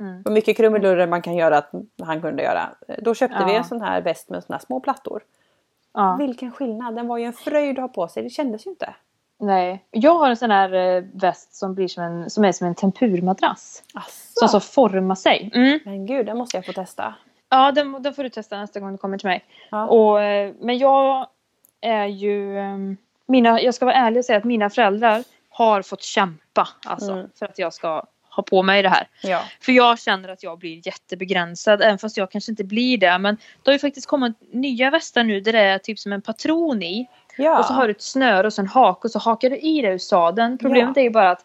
Mm. 0.00 0.22
Och 0.24 0.32
mycket 0.32 0.56
krumelurre 0.56 1.06
man 1.06 1.22
kan 1.22 1.34
göra 1.36 1.58
att 1.58 1.70
han 2.02 2.20
kunde 2.22 2.42
göra. 2.42 2.68
Då 2.98 3.14
köpte 3.14 3.44
vi 3.44 3.52
Ja. 3.52 3.58
en 3.58 3.64
sån 3.64 3.80
här 3.80 4.00
väst 4.02 4.30
med 4.30 4.44
såna 4.44 4.56
här 4.56 4.64
små 4.64 4.80
plattor. 4.80 5.22
Ja. 5.94 6.16
Vilken 6.18 6.52
skillnad! 6.52 6.94
Den 6.96 7.08
var 7.08 7.18
ju 7.18 7.24
en 7.24 7.32
fröjd 7.32 7.78
att 7.78 7.82
ha 7.82 7.88
på 7.88 8.08
sig. 8.08 8.22
Det 8.22 8.30
kändes 8.30 8.66
ju 8.66 8.70
inte. 8.70 8.94
Nej. 9.38 9.84
Jag 9.90 10.14
har 10.18 10.28
en 10.28 10.36
sån 10.36 10.50
här 10.50 10.72
eh, 10.72 11.02
väst 11.14 11.54
som, 11.54 11.74
blir 11.74 11.88
som, 11.88 12.02
en, 12.04 12.30
som 12.30 12.44
är 12.44 12.52
som 12.52 12.66
en 12.66 12.74
tempurmadrass. 12.74 13.82
Som 14.32 14.48
så 14.48 14.60
formar 14.60 15.14
sig. 15.14 15.50
Mm. 15.54 15.78
Men 15.84 16.06
gud, 16.06 16.26
den 16.26 16.38
måste 16.38 16.56
jag 16.56 16.66
få 16.66 16.72
testa. 16.72 17.14
Ja, 17.48 17.72
den, 17.72 18.02
den 18.02 18.14
får 18.14 18.22
du 18.22 18.28
testa 18.28 18.56
nästa 18.56 18.80
gång 18.80 18.92
du 18.92 18.98
kommer 18.98 19.18
till 19.18 19.28
mig. 19.28 19.44
Ja. 19.70 19.86
Och, 19.86 20.22
eh, 20.22 20.52
men 20.60 20.78
jag 20.78 21.26
är 21.80 22.06
ju... 22.06 22.58
ehm, 22.58 22.96
Mina, 23.32 23.60
jag 23.60 23.74
ska 23.74 23.84
vara 23.84 23.94
ärlig 23.96 24.18
och 24.18 24.24
säga 24.24 24.38
att 24.38 24.44
mina 24.44 24.70
föräldrar 24.70 25.24
har 25.50 25.82
fått 25.82 26.02
kämpa 26.02 26.68
alltså, 26.86 27.12
Mm. 27.12 27.26
för 27.38 27.46
att 27.46 27.58
jag 27.58 27.72
ska 27.74 28.02
ha 28.36 28.42
på 28.42 28.62
mig 28.62 28.82
det 28.82 28.88
här. 28.88 29.08
ja. 29.22 29.40
För 29.60 29.72
jag 29.72 29.98
känner 30.00 30.28
att 30.28 30.42
jag 30.42 30.58
blir 30.58 30.86
jättebegränsad 30.86 31.82
även 31.82 31.98
fast 31.98 32.16
jag 32.16 32.30
kanske 32.30 32.52
inte 32.52 32.64
blir 32.64 32.98
det. 32.98 33.18
Men 33.18 33.34
det 33.62 33.70
har 33.70 33.72
ju 33.72 33.78
faktiskt 33.78 34.06
kommit 34.06 34.36
nya 34.52 34.90
västar 34.90 35.24
nu 35.24 35.40
där 35.40 35.52
det 35.52 35.58
är 35.60 35.78
typ 35.78 35.98
som 35.98 36.12
en 36.12 36.22
patron 36.22 36.82
i. 36.82 37.06
ja. 37.36 37.58
Och 37.58 37.64
så 37.64 37.72
har 37.72 37.86
du 37.86 37.90
ett 37.90 38.02
snöre 38.02 38.46
och 38.46 38.52
så 38.52 38.62
en 38.62 38.68
hak 38.68 39.04
och 39.04 39.10
så 39.10 39.18
hakar 39.18 39.50
du 39.50 39.56
i 39.56 39.82
det 39.82 39.88
ur 39.88 39.98
sadeln. 39.98 40.58
Problemet 40.58 40.96
Ja. 40.96 41.00
är 41.00 41.04
ju 41.04 41.10
bara 41.10 41.30
att 41.30 41.44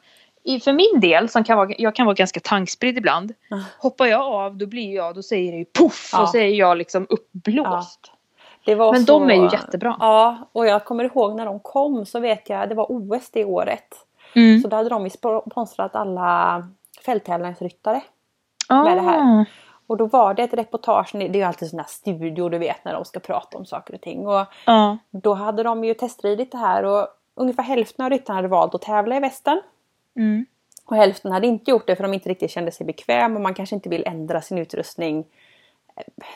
för 0.64 0.74
min 0.74 1.00
del, 1.00 1.30
som 1.30 1.44
kan 1.44 1.58
vara, 1.58 1.70
jag 1.78 1.96
kan 1.96 2.06
vara 2.06 2.14
ganska 2.16 2.40
tankspridd 2.40 2.98
ibland. 2.98 3.34
Ah. 3.52 3.56
Hoppar 3.80 4.06
jag 4.06 4.22
av 4.22 4.58
då 4.58 4.66
blir 4.66 4.96
jag, 4.96 5.16
då 5.16 5.24
säger 5.24 5.52
det 5.52 5.58
ju 5.58 5.66
poff 5.66 6.14
och 6.22 6.30
så 6.30 6.38
är 6.38 6.48
jag 6.48 6.78
liksom 6.78 7.08
uppblåst. 7.10 8.12
Men 8.76 9.06
så... 9.06 9.20
de 9.20 9.30
är 9.30 9.36
ju 9.36 9.50
jättebra. 9.52 9.96
Ja, 10.00 10.38
och 10.52 10.68
jag 10.68 10.86
kommer 10.86 11.04
ihåg 11.04 11.36
när 11.36 11.46
de 11.46 11.60
kom 11.60 12.06
så 12.06 12.20
vet 12.20 12.50
jag, 12.50 12.70
det 12.70 12.76
var 12.76 12.86
OS 12.90 13.30
det 13.32 13.46
året. 13.46 13.88
Mm. 14.36 14.60
Så 14.62 14.68
då 14.68 14.76
hade 14.76 14.90
de 14.90 15.10
sponsrat 15.10 15.96
alla 15.96 16.64
fälttävlansryttare. 17.06 18.02
Ah. 18.70 18.84
med 18.84 18.98
det 18.98 19.02
här. 19.02 19.46
Och 19.88 19.98
då 19.98 20.06
var 20.06 20.34
det 20.34 20.44
ett 20.44 20.54
reportage, 20.54 21.10
det 21.14 21.26
är 21.26 21.34
ju 21.34 21.44
alltid 21.44 21.70
sån 21.70 21.80
här 21.80 21.88
studio 21.88 22.50
du 22.50 22.58
vet 22.58 22.86
när 22.86 22.94
de 22.94 23.06
ska 23.06 23.20
prata 23.20 23.58
om 23.58 23.66
saker 23.66 23.94
och 23.94 24.02
ting. 24.02 24.28
Och 24.28 24.46
Ja. 24.66 24.98
då 25.12 25.34
hade 25.34 25.64
de 25.64 25.84
ju 25.84 25.94
testridit 25.94 26.52
det 26.52 26.58
här 26.58 26.84
och 26.84 27.08
ungefär 27.36 27.64
hälften 27.64 28.06
av 28.06 28.10
ryttarna 28.12 28.38
hade 28.38 28.48
valt 28.48 28.76
att 28.76 28.82
tävla 28.82 29.18
i 29.18 29.20
västen. 29.20 29.62
Mm. 30.16 30.46
Och 30.86 30.96
hälften 30.96 31.32
hade 31.32 31.48
inte 31.48 31.72
gjort 31.72 31.88
det 31.88 31.96
för 31.96 32.04
de 32.04 32.14
inte 32.14 32.30
riktigt 32.30 32.52
kände 32.52 32.72
sig 32.72 32.86
bekväm 32.86 33.36
och 33.36 33.42
man 33.42 33.54
kanske 33.54 33.76
inte 33.76 33.90
vill 33.90 34.04
ändra 34.08 34.42
sin 34.42 34.58
utrustning 34.58 35.26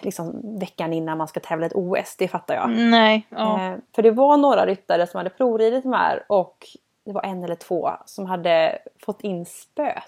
liksom 0.01 0.59
veckan 0.59 0.93
innan 0.93 1.17
man 1.17 1.27
ska 1.27 1.39
tävla 1.39 1.65
ett 1.65 1.75
OS, 1.75 2.15
det 2.17 2.27
fattar 2.27 2.55
jag. 2.55 2.69
Nej. 2.69 3.27
Ja. 3.29 3.61
Eh, 3.61 3.77
för 3.95 4.01
det 4.01 4.11
var 4.11 4.37
några 4.37 4.65
ryttare 4.65 5.07
som 5.07 5.17
hade 5.17 5.29
provridit 5.29 5.83
de 5.83 5.93
här 5.93 6.25
och 6.29 6.67
det 7.05 7.11
var 7.11 7.23
en 7.23 7.43
eller 7.43 7.55
två 7.55 7.89
som 8.05 8.25
hade 8.25 8.79
fått 9.05 9.21
in 9.21 9.45
spöet. 9.45 10.03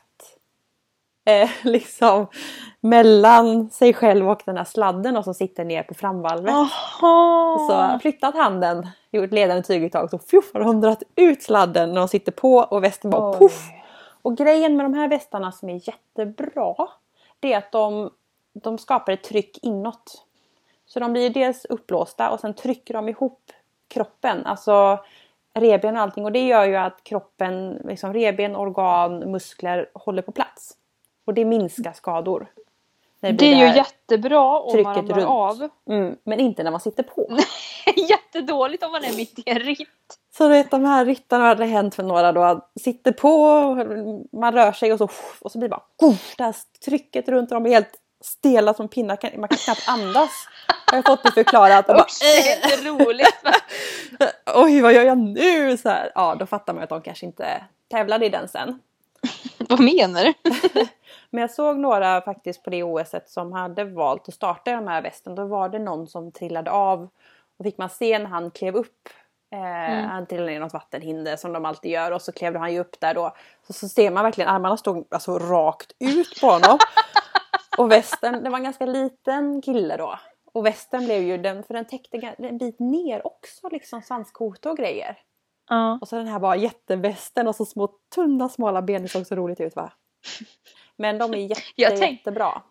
Eh, 1.26 1.50
liksom 1.64 2.28
mellan 2.80 3.70
sig 3.70 3.94
själv 3.94 4.30
och 4.30 4.42
den 4.46 4.58
här 4.58 4.64
sladden 4.64 5.18
och 5.18 5.24
som 5.24 5.34
sitter 5.34 5.66
ner 5.66 5.84
på 5.84 5.94
framvalvet. 5.94 6.56
Och 7.56 7.62
så 7.62 8.00
flyttat 8.02 8.36
handen, 8.36 8.88
gjort 9.12 9.32
ledande 9.32 9.64
tyguttag 9.64 10.10
så 10.10 10.20
fjuff 10.20 10.54
har 10.54 10.60
de 10.60 10.82
dragit 10.82 11.04
ut 11.16 11.44
sladden 11.44 11.90
när 11.90 12.00
de 12.00 12.08
sitter 12.08 12.32
på 12.32 12.56
och 12.56 12.84
västen 12.84 13.12
bara 13.12 13.32
Oj. 13.32 13.38
puff. 13.40 13.70
Och 14.22 14.38
grejen 14.38 14.78
med 14.78 14.86
de 14.86 14.94
här 14.94 15.08
västarna 15.08 15.52
som 15.52 15.70
är 15.70 15.82
jättebra 15.88 16.76
det 17.44 17.54
är 17.54 17.58
att 17.58 17.72
de, 17.72 18.10
de 18.54 18.78
skapar 18.78 19.14
ett 19.14 19.24
tryck 19.24 19.60
inåt. 19.62 20.26
Så 20.86 21.00
de 21.00 21.14
blir 21.14 21.30
dels 21.30 21.66
uppblåsta 21.66 22.30
och 22.30 22.40
sen 22.40 22.54
trycker 22.54 22.94
de 22.94 23.10
ihop 23.10 23.52
kroppen, 23.88 24.46
alltså 24.46 25.00
reben 25.54 25.96
och 25.96 26.02
allting 26.02 26.26
och 26.26 26.32
det 26.32 26.48
gör 26.48 26.66
ju 26.66 26.76
att 26.76 27.04
kroppen, 27.04 27.82
liksom 27.86 28.14
reben, 28.14 28.56
organ, 28.56 29.32
muskler 29.32 29.90
håller 29.94 30.22
på 30.22 30.32
plats. 30.32 30.78
Och 31.26 31.34
det 31.34 31.46
minskar 31.46 31.94
skador. 31.94 32.48
Det 33.20 33.34
blir 33.34 33.54
är 33.54 33.68
ju 33.68 33.76
jättebra 33.76 34.60
om 34.60 34.84
man 34.84 34.96
ramlar 34.96 35.16
runt. 35.16 35.28
av. 35.28 35.70
Mm, 35.90 36.16
men 36.24 36.40
inte 36.40 36.64
när 36.64 36.72
man 36.72 36.80
sitter 36.80 37.04
på. 37.04 37.38
Jättedåligt 37.96 38.84
om 38.84 38.92
man 38.92 39.04
är 39.04 39.18
mitt 39.18 39.40
i 39.40 39.44
en 39.46 39.60
ritt. 39.60 40.20
Så 40.38 40.44
du 40.44 40.50
vet 40.50 40.72
de 40.72 40.86
här 40.86 41.06
ryttarna 41.06 41.46
hade 41.46 41.66
hänt 41.66 41.96
för 41.96 42.04
några 42.04 42.32
då. 42.32 42.68
Sitter 42.80 43.12
på, 43.12 43.30
man 44.38 44.54
rör 44.54 44.72
sig 44.72 44.94
och 44.94 44.98
så 44.98 45.10
och 45.42 45.52
så 45.52 45.58
blir 45.58 45.70
det 45.70 45.76
bara 45.76 46.14
det 46.38 46.44
här 46.44 46.56
trycket 46.86 47.30
runt 47.30 47.50
dem 47.50 47.66
är 47.66 47.70
helt 47.70 48.03
stela 48.24 48.74
som 48.74 48.88
pinnar. 48.88 49.38
Man 49.38 49.50
kan 49.50 49.58
knappt 49.58 49.88
andas. 49.88 50.32
Jag 50.92 50.98
har 50.98 51.04
fått 51.04 51.24
det 51.24 51.32
förklarat. 51.32 51.90
Och 51.90 51.96
bara, 51.96 52.04
Usch, 52.06 52.20
det 52.22 52.50
är 52.52 52.56
inte 52.56 52.90
roligt. 52.90 53.44
Oj 54.56 54.82
vad 54.82 54.94
gör 54.94 55.04
jag 55.04 55.18
nu? 55.18 55.78
Så 55.78 55.90
här, 55.90 56.12
ja 56.16 56.36
då 56.36 56.46
fattar 56.46 56.74
man 56.74 56.84
att 56.84 56.90
de 56.90 57.02
kanske 57.02 57.26
inte 57.26 57.64
tävlade 57.92 58.26
i 58.26 58.30
den 58.30 58.48
sen. 58.48 58.80
Vad 59.70 59.80
menar 59.80 60.24
du? 60.24 60.34
Men 61.30 61.42
jag 61.42 61.52
såg 61.52 61.78
några 61.80 62.22
faktiskt 62.22 62.64
på 62.64 62.70
det 62.70 62.84
OSet 62.84 63.30
som 63.30 63.54
hade 63.54 63.84
valt 63.84 64.28
att 64.28 64.34
starta 64.34 64.72
i 64.72 64.74
de 64.74 64.88
här 64.88 65.02
västen. 65.02 65.36
Då 65.36 65.46
var 65.46 65.70
det 65.70 65.80
någon 65.80 66.08
som 66.08 66.32
trillade 66.32 66.72
av. 66.72 67.10
Och 67.58 67.66
fick 67.66 67.78
man 67.78 67.90
se 67.90 68.20
när 68.20 68.26
han 68.26 68.52
klev 68.52 68.76
upp. 68.76 69.10
Eh, 69.54 70.08
Han 70.08 70.26
trillade 70.26 70.50
ner 70.50 70.56
i 70.56 70.60
något 70.60 70.74
vattenhinder 70.74 71.36
som 71.36 71.54
de 71.54 71.66
alltid 71.66 71.92
gör. 71.92 72.12
Och 72.12 72.22
så 72.22 72.32
klev 72.32 72.56
han 72.56 72.74
ju 72.74 72.80
upp 72.80 73.00
där 73.00 73.14
då. 73.14 73.36
Så, 73.68 73.74
så 73.74 73.90
ser 73.90 74.12
man 74.12 74.24
verkligen 74.24 74.50
armarna 74.50 74.78
stod 74.78 75.08
alltså 75.12 75.40
rakt 75.40 75.92
ut 76.00 76.42
på 76.42 76.48
honom. 76.48 76.78
Och 77.78 77.92
västen, 77.92 78.44
det 78.44 78.50
var 78.50 78.58
en 78.58 78.64
ganska 78.64 78.86
liten 78.86 79.62
kille 79.62 79.98
då. 79.98 80.20
Och 80.54 80.66
västen 80.66 81.06
blev 81.06 81.24
ju 81.24 81.38
den, 81.38 81.64
för 81.64 81.74
den 81.74 81.86
täckte 81.86 82.36
en 82.38 82.58
bit 82.58 82.80
ner 82.80 83.28
också 83.28 83.70
liksom 83.70 84.02
svanskote 84.02 84.70
och 84.70 84.78
grejer. 84.78 85.18
Ja. 85.70 85.98
Och 86.02 86.08
så 86.08 86.16
den 86.16 86.28
här 86.28 86.40
bara 86.40 86.56
jättevästen 86.56 87.48
och 87.48 87.56
så 87.56 87.66
små 87.66 87.90
tunna 88.16 88.50
smala 88.50 88.82
ben. 88.82 89.02
Det 89.02 89.08
såg 89.08 89.28
så 89.28 89.36
roligt 89.36 89.60
ut 89.62 89.76
va? 89.76 89.92
Men 90.98 91.18
de 91.18 91.34
är 91.34 91.38
jätte, 91.38 91.62
Jag 91.76 91.98
tänk- 91.98 92.20
jättebra. 92.20 92.62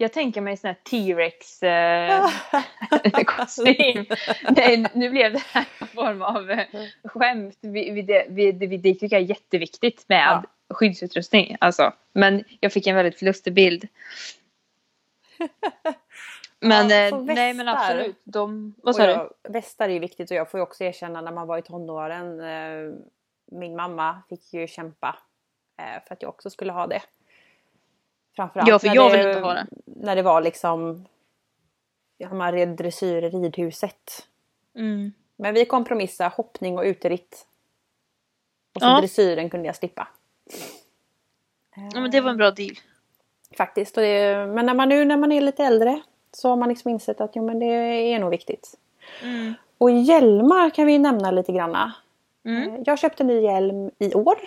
Jag 0.00 0.12
tänker 0.12 0.40
mig 0.40 0.56
sån 0.56 0.68
här 0.68 0.74
T-rex 0.90 1.62
eh, 1.62 2.30
kostym. 3.24 4.06
Nej, 4.50 4.86
nu 4.94 5.10
blev 5.10 5.32
det 5.32 5.42
här 5.52 5.66
en 5.80 5.86
form 5.86 6.22
av 6.22 6.50
eh, 6.50 6.66
skämt. 7.04 7.58
Vi, 7.60 7.90
vi, 7.90 8.02
det, 8.02 8.26
vi, 8.28 8.52
det, 8.52 8.66
vi, 8.66 8.76
det 8.76 8.94
tycker 8.94 9.16
jag 9.16 9.22
är 9.22 9.26
jätteviktigt 9.28 10.04
med 10.08 10.44
skyddsutrustning. 10.74 11.56
Alltså. 11.60 11.92
Men 12.12 12.44
jag 12.60 12.72
fick 12.72 12.86
en 12.86 12.96
väldigt 12.96 13.22
lustig 13.22 13.54
bild. 13.54 13.88
Men, 16.60 16.88
Ja, 16.88 16.96
eh, 16.96 17.22
nej 17.22 17.54
men 17.54 17.68
absolut. 17.68 18.20
De, 18.24 18.74
vad 18.82 18.96
sa 18.96 19.06
du? 19.06 19.12
jag, 19.12 19.32
västar 19.42 19.88
är 19.88 19.92
ju 19.92 19.98
viktigt 19.98 20.30
och 20.30 20.36
jag 20.36 20.50
får 20.50 20.58
ju 20.58 20.62
också 20.62 20.84
erkänna 20.84 21.20
när 21.20 21.32
man 21.32 21.46
var 21.46 21.58
i 21.58 21.62
tonåren. 21.62 22.40
Eh, 22.40 22.94
min 23.46 23.76
mamma 23.76 24.22
fick 24.28 24.52
ju 24.52 24.66
kämpa 24.66 25.18
eh, 25.78 26.02
för 26.06 26.14
att 26.14 26.22
jag 26.22 26.28
också 26.28 26.50
skulle 26.50 26.72
ha 26.72 26.86
det. 26.86 27.02
Framförallt 28.36 28.68
Ja, 28.68 28.78
för 28.78 28.86
när 28.88 28.94
jag 28.94 29.12
det, 29.12 29.18
vill 29.18 29.26
inte 29.28 29.40
ha 29.40 29.54
det. 29.54 29.66
När 29.84 30.16
det 30.16 30.22
var 30.22 30.40
liksom 30.40 31.06
ja, 32.18 32.34
man 32.34 32.52
red 32.52 32.68
dressyr 32.68 33.22
i 33.24 33.30
ridhuset. 33.30 34.28
Mm. 34.74 35.12
Men 35.36 35.54
vi 35.54 35.64
kompromissade 35.64 36.30
hoppning 36.36 36.78
och 36.78 36.84
uteritt. 36.84 37.46
Och 38.74 38.80
så 38.80 38.86
Ja. 38.86 39.00
dressyren 39.00 39.50
kunde 39.50 39.66
jag 39.66 39.76
slippa. 39.76 40.08
Ja, 41.74 42.00
men 42.00 42.10
det 42.10 42.20
var 42.20 42.30
en 42.30 42.36
bra 42.36 42.50
deal. 42.50 42.76
Faktiskt. 43.56 43.94
Det, 43.94 44.36
men 44.46 44.66
när 44.66 44.74
man 44.74 44.88
nu 44.88 45.04
när 45.04 45.16
man 45.16 45.32
är 45.32 45.40
lite 45.40 45.64
äldre 45.64 46.00
så 46.32 46.48
har 46.48 46.56
man 46.56 46.68
liksom 46.68 46.90
insett 46.90 47.20
att 47.20 47.36
jo, 47.36 47.46
men 47.46 47.58
det 47.58 47.66
är 48.12 48.18
nog 48.18 48.30
viktigt. 48.30 48.74
Mm. 49.22 49.54
Och 49.78 49.90
hjälmar 49.90 50.70
kan 50.70 50.86
vi 50.86 50.98
nämna 50.98 51.30
lite 51.30 51.52
granna. 51.52 51.92
Mm. 52.44 52.74
Eh, 52.74 52.80
Jag 52.84 52.98
köpte 52.98 53.22
en 53.22 53.26
ny 53.26 53.40
hjälm 53.40 53.90
i 53.98 54.14
år. 54.14 54.38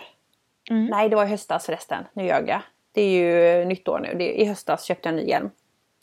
Mm. 0.70 0.86
Nej, 0.86 1.10
det 1.10 1.16
var 1.16 1.26
i 1.26 1.28
höstas 1.28 1.66
förresten. 1.66 2.04
Nu 2.14 2.26
ljög 2.26 2.50
jag. 2.50 2.62
Det 2.92 3.02
är 3.02 3.10
ju 3.10 3.66
nytt 3.66 3.88
år 3.88 4.00
nu. 4.00 4.14
Det, 4.18 4.42
I 4.42 4.46
höstas 4.46 4.84
köpte 4.84 5.10
jag 5.10 5.14
en 5.18 5.24
ny 5.24 5.30
hjälm. 5.30 5.50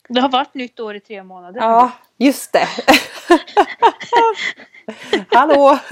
Det 0.09 0.21
har 0.21 0.29
varit 0.29 0.53
nytt 0.53 0.79
år 0.79 0.95
i 0.95 0.99
tre 0.99 1.23
månader. 1.23 1.61
Ja, 1.61 1.91
just 2.17 2.53
det. 2.53 2.67
Hallå! 5.31 5.77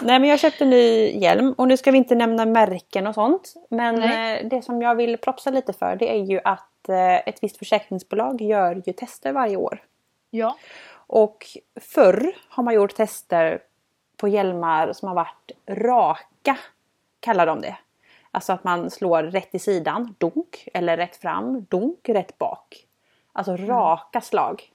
Nej 0.00 0.18
men 0.20 0.30
jag 0.30 0.40
köpte 0.40 0.64
en 0.64 0.70
ny 0.70 1.10
hjälm 1.10 1.52
och 1.52 1.68
nu 1.68 1.76
ska 1.76 1.90
vi 1.90 1.98
inte 1.98 2.14
nämna 2.14 2.46
märken 2.46 3.06
och 3.06 3.14
sånt. 3.14 3.54
Men 3.70 3.94
Nej. 3.94 4.40
eh, 4.40 4.48
det 4.48 4.62
som 4.62 4.82
jag 4.82 4.94
vill 4.94 5.16
propsa 5.16 5.50
lite 5.50 5.72
för 5.72 5.96
det 5.96 6.10
är 6.10 6.24
ju 6.24 6.40
att 6.44 6.88
eh, 6.88 7.28
ett 7.28 7.42
visst 7.42 7.56
försäkringsbolag 7.56 8.42
gör 8.42 8.82
ju 8.86 8.92
tester 8.92 9.32
varje 9.32 9.56
år. 9.56 9.82
Ja. 10.30 10.56
Och 11.06 11.46
förr 11.80 12.36
har 12.48 12.62
man 12.62 12.74
gjort 12.74 12.94
tester 12.96 13.60
på 14.16 14.28
hjälmar 14.28 14.92
som 14.92 15.08
har 15.08 15.14
varit 15.14 15.52
raka, 15.68 16.58
kallar 17.20 17.46
de 17.46 17.60
det. 17.60 17.76
Alltså 18.30 18.52
att 18.52 18.64
man 18.64 18.90
slår 18.90 19.22
rätt 19.22 19.54
i 19.54 19.58
sidan, 19.58 20.14
dunk, 20.18 20.68
eller 20.74 20.96
rätt 20.96 21.16
fram, 21.16 21.64
dunk, 21.64 22.08
rätt 22.08 22.38
bak. 22.38 22.86
Alltså 23.32 23.56
raka 23.56 24.20
slag. 24.20 24.70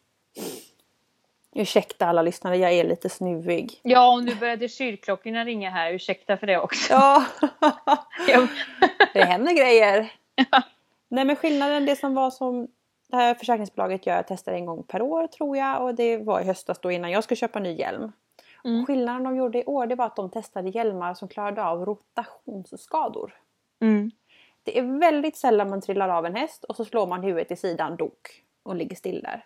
Ursäkta 1.55 2.05
alla 2.05 2.21
lyssnare, 2.21 2.57
jag 2.57 2.71
är 2.73 2.83
lite 2.83 3.09
snuvig. 3.09 3.79
Ja, 3.83 4.13
och 4.13 4.23
nu 4.23 4.35
började 4.35 4.67
kyrkklockorna 4.67 5.45
ringa 5.45 5.69
här. 5.69 5.93
Ursäkta 5.93 6.37
för 6.37 6.47
det 6.47 6.57
också. 6.57 6.93
Ja, 6.93 7.25
Ja. 8.27 8.47
det 9.13 9.23
händer 9.23 9.53
grejer. 9.53 10.11
Nej 11.07 11.25
men 11.25 11.35
skillnaden, 11.35 11.85
det 11.85 11.95
som 11.95 12.13
var 12.13 12.29
som 12.29 12.67
det 13.09 13.15
här 13.15 13.33
försäkringsbolaget 13.33 14.05
gör, 14.05 14.23
testar 14.27 14.53
en 14.53 14.65
gång 14.65 14.83
per 14.83 15.01
år 15.01 15.27
tror 15.27 15.57
jag 15.57 15.83
och 15.83 15.95
det 15.95 16.17
var 16.17 16.41
i 16.41 16.43
höstas 16.43 16.79
då 16.79 16.91
innan 16.91 17.11
jag 17.11 17.23
skulle 17.23 17.35
köpa 17.35 17.59
ny 17.59 17.73
hjälm. 17.73 18.11
Mm. 18.65 18.85
Skillnaden 18.85 19.23
de 19.23 19.35
gjorde 19.35 19.59
i 19.59 19.65
år 19.65 19.87
det 19.87 19.95
var 19.95 20.05
att 20.05 20.15
de 20.15 20.29
testade 20.29 20.69
hjälmar 20.69 21.13
som 21.13 21.27
klarade 21.27 21.63
av 21.63 21.85
rotationsskador. 21.85 23.33
Mm. 23.81 24.11
Det 24.63 24.79
är 24.79 24.99
väldigt 24.99 25.37
sällan 25.37 25.69
man 25.69 25.81
trillar 25.81 26.09
av 26.09 26.25
en 26.25 26.35
häst 26.35 26.63
och 26.63 26.75
så 26.75 26.85
slår 26.85 27.07
man 27.07 27.23
huvudet 27.23 27.51
i 27.51 27.55
sidan 27.55 27.95
dok 27.95 28.43
och 28.63 28.75
ligger 28.75 28.95
still 28.95 29.21
där. 29.21 29.45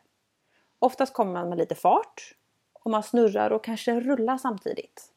Oftast 0.85 1.13
kommer 1.13 1.33
man 1.33 1.49
med 1.49 1.57
lite 1.57 1.75
fart 1.75 2.35
och 2.73 2.91
man 2.91 3.03
snurrar 3.03 3.49
och 3.49 3.63
kanske 3.63 3.99
rullar 3.99 4.37
samtidigt. 4.37 5.09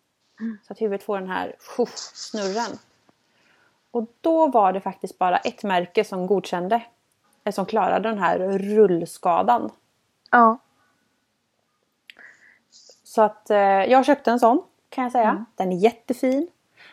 Så 0.67 0.73
att 0.73 0.81
huvudet 0.81 1.03
får 1.03 1.19
den 1.19 1.29
här 1.29 1.57
snurren. 1.95 2.79
Och 3.91 4.07
då 4.21 4.47
var 4.47 4.73
det 4.73 4.81
faktiskt 4.81 5.19
bara 5.19 5.39
ett 5.39 5.63
märke 5.63 6.05
som 6.05 6.27
godkände, 6.27 6.83
eller 7.45 7.53
som 7.53 7.67
klarade 7.67 8.09
den 8.09 8.19
här 8.19 8.39
rullskadan. 8.59 9.71
Ja. 10.31 10.59
Så 13.05 13.23
att 13.23 13.51
eh, 13.51 13.59
jag 13.59 14.07
köpte 14.07 14.31
en 14.31 14.41
sån 14.41 14.63
kan 14.89 15.05
jag 15.05 15.13
säga. 15.13 15.45
Den 15.55 15.73
är 15.73 15.77
jättefin. 15.77 16.49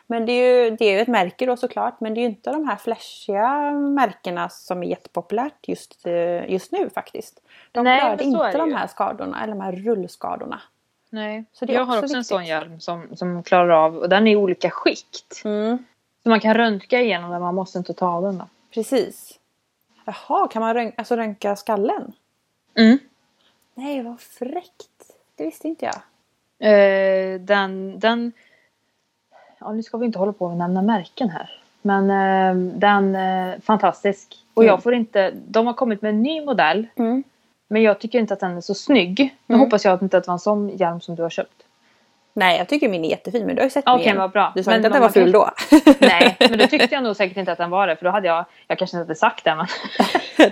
Men 0.07 0.25
det 0.25 0.31
är 0.31 0.63
ju 0.63 0.75
det 0.75 0.85
är 0.85 0.91
ju 0.93 0.99
ett 0.99 1.07
märke 1.07 1.45
då 1.45 1.57
såklart. 1.57 1.99
Men 1.99 2.13
det 2.13 2.19
är 2.19 2.21
ju 2.21 2.27
inte 2.27 2.51
de 2.51 2.67
här 2.67 2.75
flashiga 2.75 3.71
märkena 3.71 4.49
som 4.49 4.83
är 4.83 4.87
jättepopulärt 4.87 5.67
just, 5.67 6.05
eh, 6.07 6.49
just 6.51 6.71
nu 6.71 6.89
faktiskt. 6.89 7.41
De 7.71 7.83
Nej, 7.83 7.99
klarade 7.99 8.23
inte 8.23 8.57
de 8.57 8.73
här 8.73 8.87
skadorna 8.87 9.43
eller 9.43 9.53
de 9.53 9.61
här 9.61 9.71
rullskadorna. 9.71 10.61
Nej. 11.09 11.45
Så 11.53 11.65
det 11.65 11.73
är 11.73 11.75
jag 11.77 11.85
har 11.85 11.93
också 11.97 12.05
också 12.05 12.13
en 12.15 12.19
viktigt. 12.19 12.27
sån 12.27 12.45
hjälm 12.45 12.79
som, 12.79 13.15
som 13.15 13.43
klarar 13.43 13.69
av, 13.69 13.97
och 13.97 14.09
den 14.09 14.27
är 14.27 14.31
i 14.31 14.35
olika 14.35 14.69
skikt. 14.69 15.41
Mm, 15.45 15.77
Så 16.23 16.29
man 16.29 16.39
kan 16.39 16.53
röntga 16.53 17.01
igenom 17.01 17.31
den, 17.31 17.41
man 17.41 17.55
måste 17.55 17.77
inte 17.77 17.93
ta 17.93 18.07
av 18.07 18.23
den 18.23 18.37
då. 18.37 18.47
precis. 18.73 19.39
Jaha, 20.05 20.47
kan 20.47 20.61
man 20.61 20.73
rön- 20.73 20.91
alltså 20.97 21.15
röntga 21.15 21.55
skallen? 21.55 22.13
Mm. 22.77 22.97
Nej, 23.73 24.03
vad 24.03 24.19
fräckt. 24.21 25.11
Det 25.35 25.43
visste 25.45 25.67
inte 25.67 25.85
jag. 25.85 25.95
Eh, 26.59 27.39
den, 27.39 27.99
den... 27.99 28.31
Ja, 29.59 29.71
nu 29.71 29.83
ska 29.83 29.97
vi 29.97 30.05
inte 30.05 30.19
hålla 30.19 30.33
på 30.33 30.45
och 30.45 30.57
nämna 30.57 30.81
märken 30.81 31.29
här. 31.29 31.49
Men 31.81 32.09
eh, 32.09 32.55
den 32.79 33.15
är 33.15 33.59
fantastisk. 33.59 34.37
Och 34.53 34.63
Mm. 34.63 34.71
jag 34.73 34.83
får 34.83 34.93
inte... 34.93 35.31
De 35.47 35.67
har 35.67 35.73
kommit 35.73 36.01
med 36.01 36.09
en 36.09 36.21
ny 36.23 36.45
modell. 36.45 36.87
Mm. 36.95 37.23
Men 37.67 37.81
jag 37.81 37.99
tycker 37.99 38.19
inte 38.19 38.33
att 38.33 38.39
den 38.39 38.57
är 38.57 38.61
så 38.61 38.73
snygg. 38.73 39.35
Nu 39.47 39.55
Mm. 39.55 39.65
hoppas 39.65 39.85
jag 39.85 39.93
att 39.93 39.99
det 39.99 40.03
inte 40.03 40.19
det 40.19 40.27
var 40.27 40.33
en 40.33 40.39
sån 40.39 40.69
hjälm 40.77 41.01
som 41.01 41.15
du 41.15 41.21
har 41.23 41.29
köpt. 41.29 41.51
Nej, 42.37 42.57
jag 42.57 42.67
tycker 42.67 42.89
min 42.89 43.05
är 43.05 43.09
jättefin 43.09 43.45
men 43.45 43.55
du 43.55 43.61
har 43.61 43.65
ju 43.65 43.69
sett 43.69 43.83
Okej, 43.87 44.05
min. 44.07 44.17
vad 44.17 44.31
bra. 44.31 44.51
Du 44.55 44.63
sa 44.63 44.71
Men 44.71 44.77
inte 44.77 44.87
att 44.87 44.93
den 44.93 45.01
var 45.01 45.09
ful 45.09 45.31
då? 45.31 45.49
Nej, 45.99 46.35
men 46.49 46.57
då 46.59 46.67
tyckte 46.67 46.95
jag 46.95 47.03
nog 47.03 47.15
säkert 47.15 47.37
inte 47.37 47.51
att 47.51 47.57
den 47.57 47.69
var 47.69 47.87
det. 47.87 47.95
För 47.95 48.05
då 48.05 48.11
hade 48.11 48.27
jag... 48.27 48.45
Jag 48.67 48.77
kanske 48.77 48.97
inte 48.97 49.05
hade 49.05 49.15
sagt 49.15 49.43
det 49.45 49.55
men... 49.55 49.67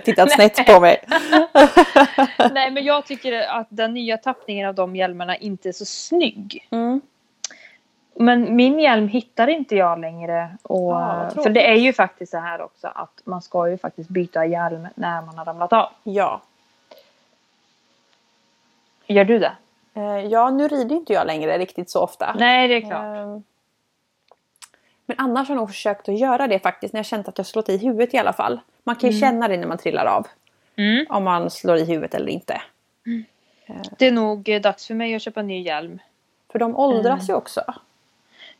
Tittat 0.04 0.32
snett 0.32 0.66
på 0.66 0.80
mig. 0.80 0.96
Nej, 2.52 2.70
men 2.70 2.84
jag 2.84 3.06
tycker 3.06 3.42
att 3.48 3.66
den 3.70 3.94
nya 3.94 4.16
tappningen 4.16 4.68
av 4.68 4.74
de 4.74 4.96
hjälmarna 4.96 5.36
inte 5.36 5.68
är 5.68 5.72
så 5.72 5.84
snygg. 5.84 6.68
Mm. 6.70 7.00
Men 8.16 8.56
min 8.56 8.80
hjälm 8.80 9.08
hittar 9.08 9.48
inte 9.48 9.76
jag 9.76 10.00
längre. 10.00 10.56
Och, 10.62 10.92
Ah, 10.96 11.30
vad 11.34 11.42
för 11.42 11.50
det 11.50 11.70
är 11.70 11.74
ju 11.74 11.92
faktiskt 11.92 12.32
så 12.32 12.38
här 12.38 12.60
också 12.62 12.88
att 12.94 13.20
man 13.24 13.42
ska 13.42 13.68
ju 13.68 13.78
faktiskt 13.78 14.10
byta 14.10 14.46
hjälm 14.46 14.88
när 14.94 15.22
man 15.22 15.38
har 15.38 15.44
ramlat 15.44 15.72
av. 15.72 15.88
Ja. 16.02 16.42
Gör 19.06 19.24
du 19.24 19.38
det? 19.38 19.52
Eh, 19.94 20.18
ja, 20.26 20.50
nu 20.50 20.68
rider 20.68 20.96
inte 20.96 21.12
jag 21.12 21.26
längre 21.26 21.58
riktigt 21.58 21.90
så 21.90 22.00
ofta. 22.02 22.34
Nej, 22.38 22.68
det 22.68 22.74
är 22.74 22.80
klart. 22.80 23.16
Ehm, 23.16 23.42
Men 25.06 25.16
annars 25.18 25.48
har 25.48 25.54
jag 25.54 25.60
nog 25.60 25.68
försökt 25.68 26.08
att 26.08 26.18
göra 26.18 26.46
det 26.46 26.58
faktiskt 26.58 26.94
när 26.94 26.98
jag 26.98 27.06
känt 27.06 27.28
att 27.28 27.38
jag 27.38 27.46
slått 27.46 27.68
i 27.68 27.76
huvudet 27.76 28.14
i 28.14 28.18
alla 28.18 28.32
fall. 28.32 28.60
Man 28.84 28.96
kan 28.96 29.10
ju 29.10 29.20
känna 29.20 29.48
det 29.48 29.56
när 29.56 29.66
man 29.66 29.78
trillar 29.78 30.06
av. 30.06 30.26
Mm. 30.76 31.06
Om 31.08 31.24
man 31.24 31.50
slår 31.50 31.76
i 31.76 31.84
huvudet 31.84 32.14
eller 32.14 32.28
inte. 32.28 32.60
Det 33.98 34.06
är 34.06 34.12
nog 34.12 34.48
eh, 34.48 34.60
dags 34.60 34.86
för 34.86 34.94
mig 34.94 35.14
att 35.14 35.22
köpa 35.22 35.40
en 35.40 35.46
ny 35.46 35.62
hjälm. 35.62 35.98
För 36.52 36.58
de 36.58 36.76
åldras 36.76 37.28
ju 37.28 37.34
också. 37.34 37.60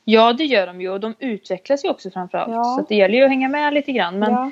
Ja, 0.04 0.32
det 0.32 0.44
gör 0.44 0.66
de 0.66 0.80
ju 0.80 0.88
och 0.90 1.00
de 1.00 1.14
utvecklas 1.18 1.84
ju 1.84 1.90
också 1.90 2.10
framförallt. 2.10 2.52
Ja. 2.52 2.64
Så 2.64 2.84
det 2.88 2.94
gäller 2.96 3.14
ju 3.18 3.24
att 3.24 3.30
hänga 3.30 3.48
med 3.48 3.74
lite 3.74 3.92
grann. 3.92 4.18
Men, 4.18 4.32
ja. 4.32 4.50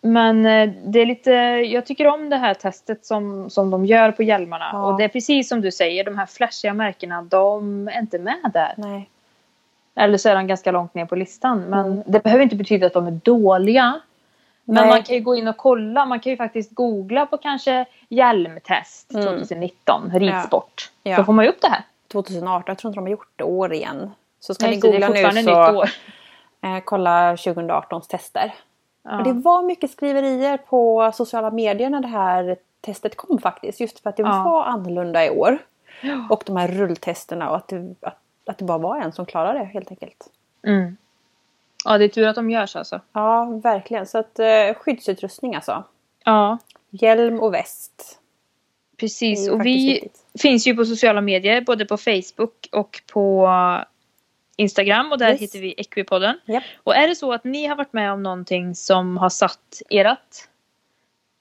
men 0.00 0.46
eh, 0.46 0.70
det 0.86 1.00
är 1.00 1.06
lite, 1.06 1.30
jag 1.70 1.86
tycker 1.86 2.06
om 2.06 2.30
det 2.30 2.36
här 2.36 2.54
testet 2.54 3.06
som, 3.06 3.50
som 3.50 3.70
de 3.70 3.86
gör 3.86 4.10
på 4.12 4.22
hjälmarna. 4.22 4.70
Ja. 4.72 4.86
Och 4.86 4.98
det 4.98 5.04
är 5.04 5.08
precis 5.08 5.48
som 5.48 5.60
du 5.60 5.72
säger, 5.72 6.04
de 6.04 6.18
här 6.18 6.26
flashiga 6.26 6.74
märkena, 6.74 7.22
de 7.22 7.88
är 7.88 7.98
inte 7.98 8.18
med 8.18 8.50
där. 8.52 8.74
Nej. 8.76 9.08
Eller 9.94 10.18
så 10.18 10.28
är 10.28 10.34
de 10.34 10.46
ganska 10.46 10.70
långt 10.72 10.94
ner 10.94 11.04
på 11.06 11.16
listan. 11.16 11.60
Men 11.60 11.86
Mm. 11.86 12.02
det 12.06 12.22
behöver 12.22 12.42
inte 12.42 12.56
betyda 12.56 12.86
att 12.86 12.92
de 12.92 13.06
är 13.06 13.20
dåliga. 13.24 14.00
Men 14.64 14.74
Nej. 14.74 14.88
man 14.88 15.02
kan 15.02 15.14
ju 15.16 15.20
gå 15.22 15.34
in 15.36 15.48
och 15.48 15.56
kolla. 15.56 16.06
Man 16.06 16.20
kan 16.20 16.30
ju 16.30 16.36
faktiskt 16.36 16.74
googla 16.74 17.26
på 17.26 17.36
kanske 17.36 17.84
hjälmtest 18.08 19.12
Mm. 19.14 19.24
2019, 19.24 20.10
ridsport. 20.14 20.90
Ja. 21.02 21.16
Så 21.16 21.24
får 21.24 21.32
man 21.32 21.44
ju 21.44 21.50
upp 21.50 21.60
det 21.60 21.68
här. 21.68 21.82
2018, 22.12 22.64
jag 22.66 22.78
tror 22.78 22.88
inte 22.90 22.98
de 22.98 23.04
har 23.04 23.10
gjort 23.10 23.28
det 23.36 23.44
år 23.44 23.72
igen. 23.72 24.10
Så 24.46 24.54
ska 24.54 24.66
Nej, 24.66 24.74
ni 24.74 24.80
googla 24.80 25.08
nu 25.08 25.42
så 25.42 25.82
eh, 26.62 26.78
kolla 26.84 27.34
2018s 27.36 28.08
tester. 28.08 28.54
Ja. 29.02 29.18
Och 29.18 29.24
det 29.24 29.32
var 29.32 29.62
mycket 29.62 29.90
skriverier 29.90 30.56
på 30.56 31.10
sociala 31.14 31.50
medier 31.50 31.90
när 31.90 32.00
det 32.00 32.08
här 32.08 32.56
testet 32.80 33.16
kom 33.16 33.38
faktiskt. 33.38 33.80
Just 33.80 34.00
för 34.00 34.10
att 34.10 34.16
det 34.16 34.22
Ja. 34.22 34.42
var 34.44 34.64
annorlunda 34.64 35.26
i 35.26 35.30
år. 35.30 35.58
Ja. 36.00 36.26
Och 36.30 36.42
de 36.46 36.56
här 36.56 36.68
rulltesterna 36.68 37.50
och 37.50 37.56
att 37.56 37.68
det, 37.68 37.94
att, 38.00 38.18
att 38.46 38.58
det 38.58 38.64
bara 38.64 38.78
var 38.78 39.00
en 39.00 39.12
som 39.12 39.26
klarade 39.26 39.58
det 39.58 39.64
helt 39.64 39.90
enkelt. 39.90 40.28
Mm. 40.66 40.96
ja, 41.84 41.98
det 41.98 42.04
är 42.04 42.08
tur 42.08 42.28
att 42.28 42.34
de 42.36 42.50
görs 42.50 42.76
alltså. 42.76 43.00
Ja, 43.12 43.44
verkligen. 43.44 44.06
Så 44.06 44.18
att 44.18 44.38
eh, 44.38 44.74
skyddsutrustning 44.76 45.54
alltså. 45.54 45.84
Ja, 46.24 46.58
Hjälm 46.90 47.40
och 47.40 47.54
väst. 47.54 48.18
Precis. 48.96 49.48
Och 49.48 49.66
vi 49.66 49.92
viktigt. 49.92 50.18
finns 50.42 50.66
ju 50.66 50.76
på 50.76 50.84
sociala 50.84 51.20
medier, 51.20 51.60
både 51.60 51.84
på 51.86 51.96
Facebook 51.96 52.68
och 52.72 53.02
på 53.12 53.48
Instagram. 54.56 55.12
Och 55.12 55.18
där 55.18 55.30
Yes. 55.30 55.40
heter 55.40 55.58
vi 55.58 55.74
Equipodden. 55.76 56.40
Japp. 56.44 56.62
Och 56.84 56.96
är 56.96 57.08
det 57.08 57.14
så 57.14 57.32
att 57.32 57.44
ni 57.44 57.66
har 57.66 57.76
varit 57.76 57.92
med 57.92 58.12
om 58.12 58.22
någonting 58.22 58.74
som 58.74 59.16
har 59.16 59.28
satt 59.28 59.82
ert 59.90 60.48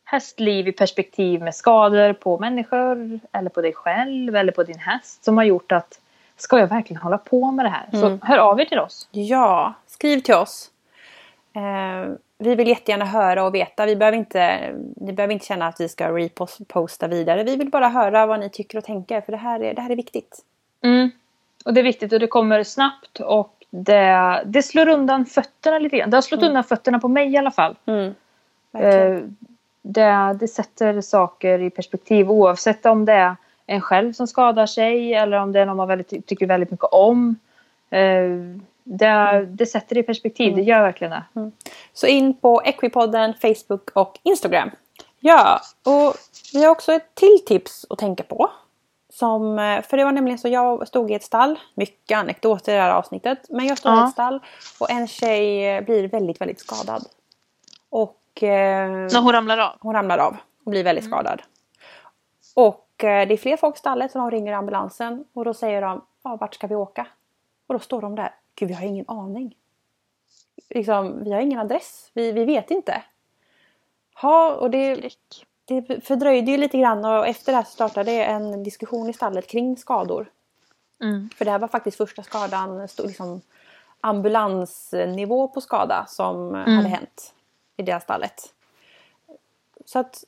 hästliv 0.05 0.67
i 0.67 0.71
perspektiv 0.71 1.41
med 1.41 1.55
skador 1.55 2.13
på 2.13 2.39
människor 2.39 3.19
eller 3.31 3.49
på 3.49 3.61
dig 3.61 3.73
själv 3.73 4.35
eller 4.35 4.51
på 4.51 4.63
din 4.63 4.79
häst 4.79 5.23
som 5.23 5.37
har 5.37 5.43
gjort 5.43 5.71
att 5.71 5.99
ska 6.37 6.59
jag 6.59 6.67
verkligen 6.67 7.01
hålla 7.01 7.17
på 7.17 7.51
med 7.51 7.65
det 7.65 7.69
här? 7.69 7.89
Mm. 7.93 8.01
Så 8.19 8.25
hör 8.25 8.37
av 8.37 8.61
er 8.61 8.65
till 8.65 8.79
oss. 8.79 9.07
Ja, 9.11 9.73
skriv 9.87 10.19
till 10.19 10.33
oss. 10.35 10.71
Eh, 11.55 12.13
vi 12.37 12.55
vill 12.55 12.67
jättegärna 12.67 13.05
höra 13.05 13.43
och 13.43 13.55
veta. 13.55 13.85
Vi 13.85 13.95
behöver 13.95 14.17
inte, 14.17 14.71
ni 14.95 15.13
behöver 15.13 15.33
inte 15.33 15.45
känna 15.45 15.67
att 15.67 15.79
vi 15.79 15.89
ska 15.89 16.09
reposta 16.17 17.07
vidare. 17.07 17.43
Vi 17.43 17.55
vill 17.55 17.69
bara 17.69 17.89
höra 17.89 18.25
vad 18.25 18.39
ni 18.39 18.49
tycker 18.49 18.77
och 18.77 18.83
tänker. 18.83 19.21
För 19.21 19.31
det 19.31 19.37
här 19.37 19.59
är, 19.59 19.73
det 19.73 19.81
här 19.81 19.89
är 19.89 19.95
viktigt. 19.95 20.39
Mm. 20.83 21.11
Och 21.65 21.73
det 21.73 21.81
är 21.81 21.83
viktigt 21.83 22.13
och 22.13 22.19
det 22.19 22.27
kommer 22.27 22.63
snabbt 22.63 23.19
och 23.19 23.51
det, 23.69 24.43
det 24.45 24.63
slår 24.63 24.89
undan 24.89 25.25
fötterna 25.25 25.79
lite 25.79 25.97
grann. 25.97 26.09
Det 26.09 26.17
har 26.17 26.21
slått 26.21 26.39
Mm. 26.39 26.49
undan 26.49 26.63
fötterna 26.63 26.99
på 26.99 27.07
mig 27.07 27.33
i 27.33 27.37
alla 27.37 27.51
fall. 27.51 27.75
Verkligen. 28.71 29.17
Eh, 29.17 29.23
det, 29.81 30.37
det 30.39 30.47
sätter 30.47 31.01
saker 31.01 31.61
i 31.61 31.69
perspektiv 31.69 32.31
oavsett 32.31 32.85
om 32.85 33.05
det 33.05 33.13
är 33.13 33.35
en 33.67 33.81
själv 33.81 34.13
som 34.13 34.27
skadar 34.27 34.65
sig 34.65 35.13
eller 35.13 35.37
om 35.37 35.51
det 35.51 35.59
är 35.59 35.65
någon 35.65 35.77
man 35.77 35.87
väldigt, 35.87 36.27
tycker 36.27 36.45
väldigt 36.45 36.71
mycket 36.71 36.89
om. 36.91 37.35
Eh, 37.89 38.29
det, 38.83 39.45
det 39.49 39.65
sätter 39.65 39.95
det 39.95 39.99
i 39.99 40.03
perspektiv, 40.03 40.55
det 40.55 40.61
gör 40.61 40.81
verkligen 40.81 41.11
det. 41.11 41.51
Så 41.93 42.07
in 42.07 42.33
på 42.33 42.61
Equipodden, 42.65 43.33
Facebook 43.41 43.89
och 43.93 44.19
Instagram. 44.23 44.71
Ja, 45.19 45.61
och 45.83 46.13
vi 46.53 46.63
har 46.63 46.71
också 46.71 46.93
ett 46.93 47.15
till 47.15 47.45
tips 47.45 47.85
att 47.89 47.99
tänka 47.99 48.23
på. 48.23 48.51
Som, 49.15 49.59
eh, 49.59 49.81
för 49.81 49.97
det 49.97 50.03
var 50.05 50.11
nämligen 50.11 50.39
så 50.39 50.47
jag 50.47 50.87
stod 50.87 51.11
i 51.11 51.13
ett 51.13 51.23
stall. 51.23 51.59
Mycket 51.73 52.17
anekdoter 52.17 52.71
i 52.73 52.75
det 52.75 52.81
här 52.81 52.91
avsnittet. 52.91 53.45
Men 53.49 53.65
jag 53.65 53.77
stod 53.77 53.91
i 53.93 53.95
Ja. 53.95 54.05
ett 54.05 54.11
stall 54.11 54.39
och 54.79 54.91
en 54.91 55.07
tjej 55.07 55.75
eh, 55.75 55.83
blir 55.83 56.07
väldigt, 56.07 56.41
väldigt 56.41 56.59
skadad. 56.59 57.03
Och 57.89 58.43
eh, 58.43 58.89
hon 59.21 59.31
ramlar 59.33 59.57
av. 59.57 59.71
hon 59.79 59.93
ramlar 59.93 60.17
av 60.17 60.37
och 60.65 60.71
blir 60.71 60.83
väldigt 60.83 61.05
skadad. 61.05 61.41
Och 62.55 63.03
eh, 63.03 63.27
det 63.27 63.33
är 63.33 63.37
fler 63.37 63.57
folk 63.57 63.75
i 63.75 63.79
stallet 63.79 64.11
så 64.11 64.17
de 64.19 64.31
ringer 64.31 64.53
ambulansen 64.53 65.25
och 65.33 65.45
då 65.45 65.53
säger 65.53 65.81
de 65.81 66.01
ja, 66.23 66.35
vart 66.35 66.55
ska 66.55 66.67
vi 66.67 66.75
åka? 66.75 67.07
Och 67.67 67.73
då 67.73 67.79
står 67.79 68.01
de 68.01 68.15
där. 68.15 68.35
Gud, 68.55 68.69
vi 68.69 68.75
har 68.75 68.83
ingen 68.85 69.05
aning. 69.07 69.55
Liksom, 70.69 71.23
vi 71.23 71.31
har 71.33 71.41
ingen 71.41 71.59
adress. 71.59 72.11
Vi, 72.13 72.31
vi 72.31 72.45
vet 72.45 72.71
inte. 72.71 73.03
Ja, 74.21 74.55
och 74.55 74.71
det, 74.71 74.95
Skräck. 74.95 75.45
Det 75.65 76.05
fördröjde 76.05 76.51
ju 76.51 76.57
lite 76.57 76.77
grann 76.77 77.05
och 77.05 77.27
efter 77.27 77.51
det 77.51 77.55
här 77.55 77.63
startade 77.63 78.11
en 78.23 78.63
diskussion 78.63 79.09
i 79.09 79.13
stallet 79.13 79.47
kring 79.47 79.77
skador. 79.77 80.29
Mm. 81.01 81.29
För 81.35 81.45
det 81.45 81.51
här 81.51 81.59
var 81.59 81.67
faktiskt 81.67 81.97
första 81.97 82.23
skadan, 82.23 82.87
liksom 82.97 83.41
ambulansnivå 84.01 85.47
på 85.47 85.61
skada 85.61 86.05
som 86.07 86.53
hade 86.53 86.87
hänt 86.87 87.33
i 87.77 87.83
det 87.83 87.91
här 87.91 87.99
stallet. 87.99 88.53
Så 89.85 89.99
att 89.99 90.23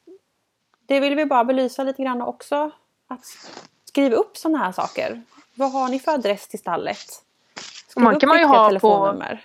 det 0.85 0.99
vill 0.99 1.15
vi 1.15 1.25
bara 1.25 1.43
belysa 1.43 1.83
lite 1.83 2.03
grann 2.03 2.21
också. 2.21 2.71
Att 3.07 3.25
skriv 3.85 4.13
upp 4.13 4.37
sådana 4.37 4.57
här 4.57 4.71
saker. 4.71 5.21
Vad 5.53 5.71
har 5.71 5.89
ni 5.89 5.99
för 5.99 6.11
adress 6.11 6.47
till 6.47 6.59
stallet? 6.59 7.23
Skriv 7.87 8.03
Man 8.03 8.19
kan 8.19 8.29
man 8.29 8.39
ju 8.39 8.45
ha 8.45 8.79
på-. 8.79 9.37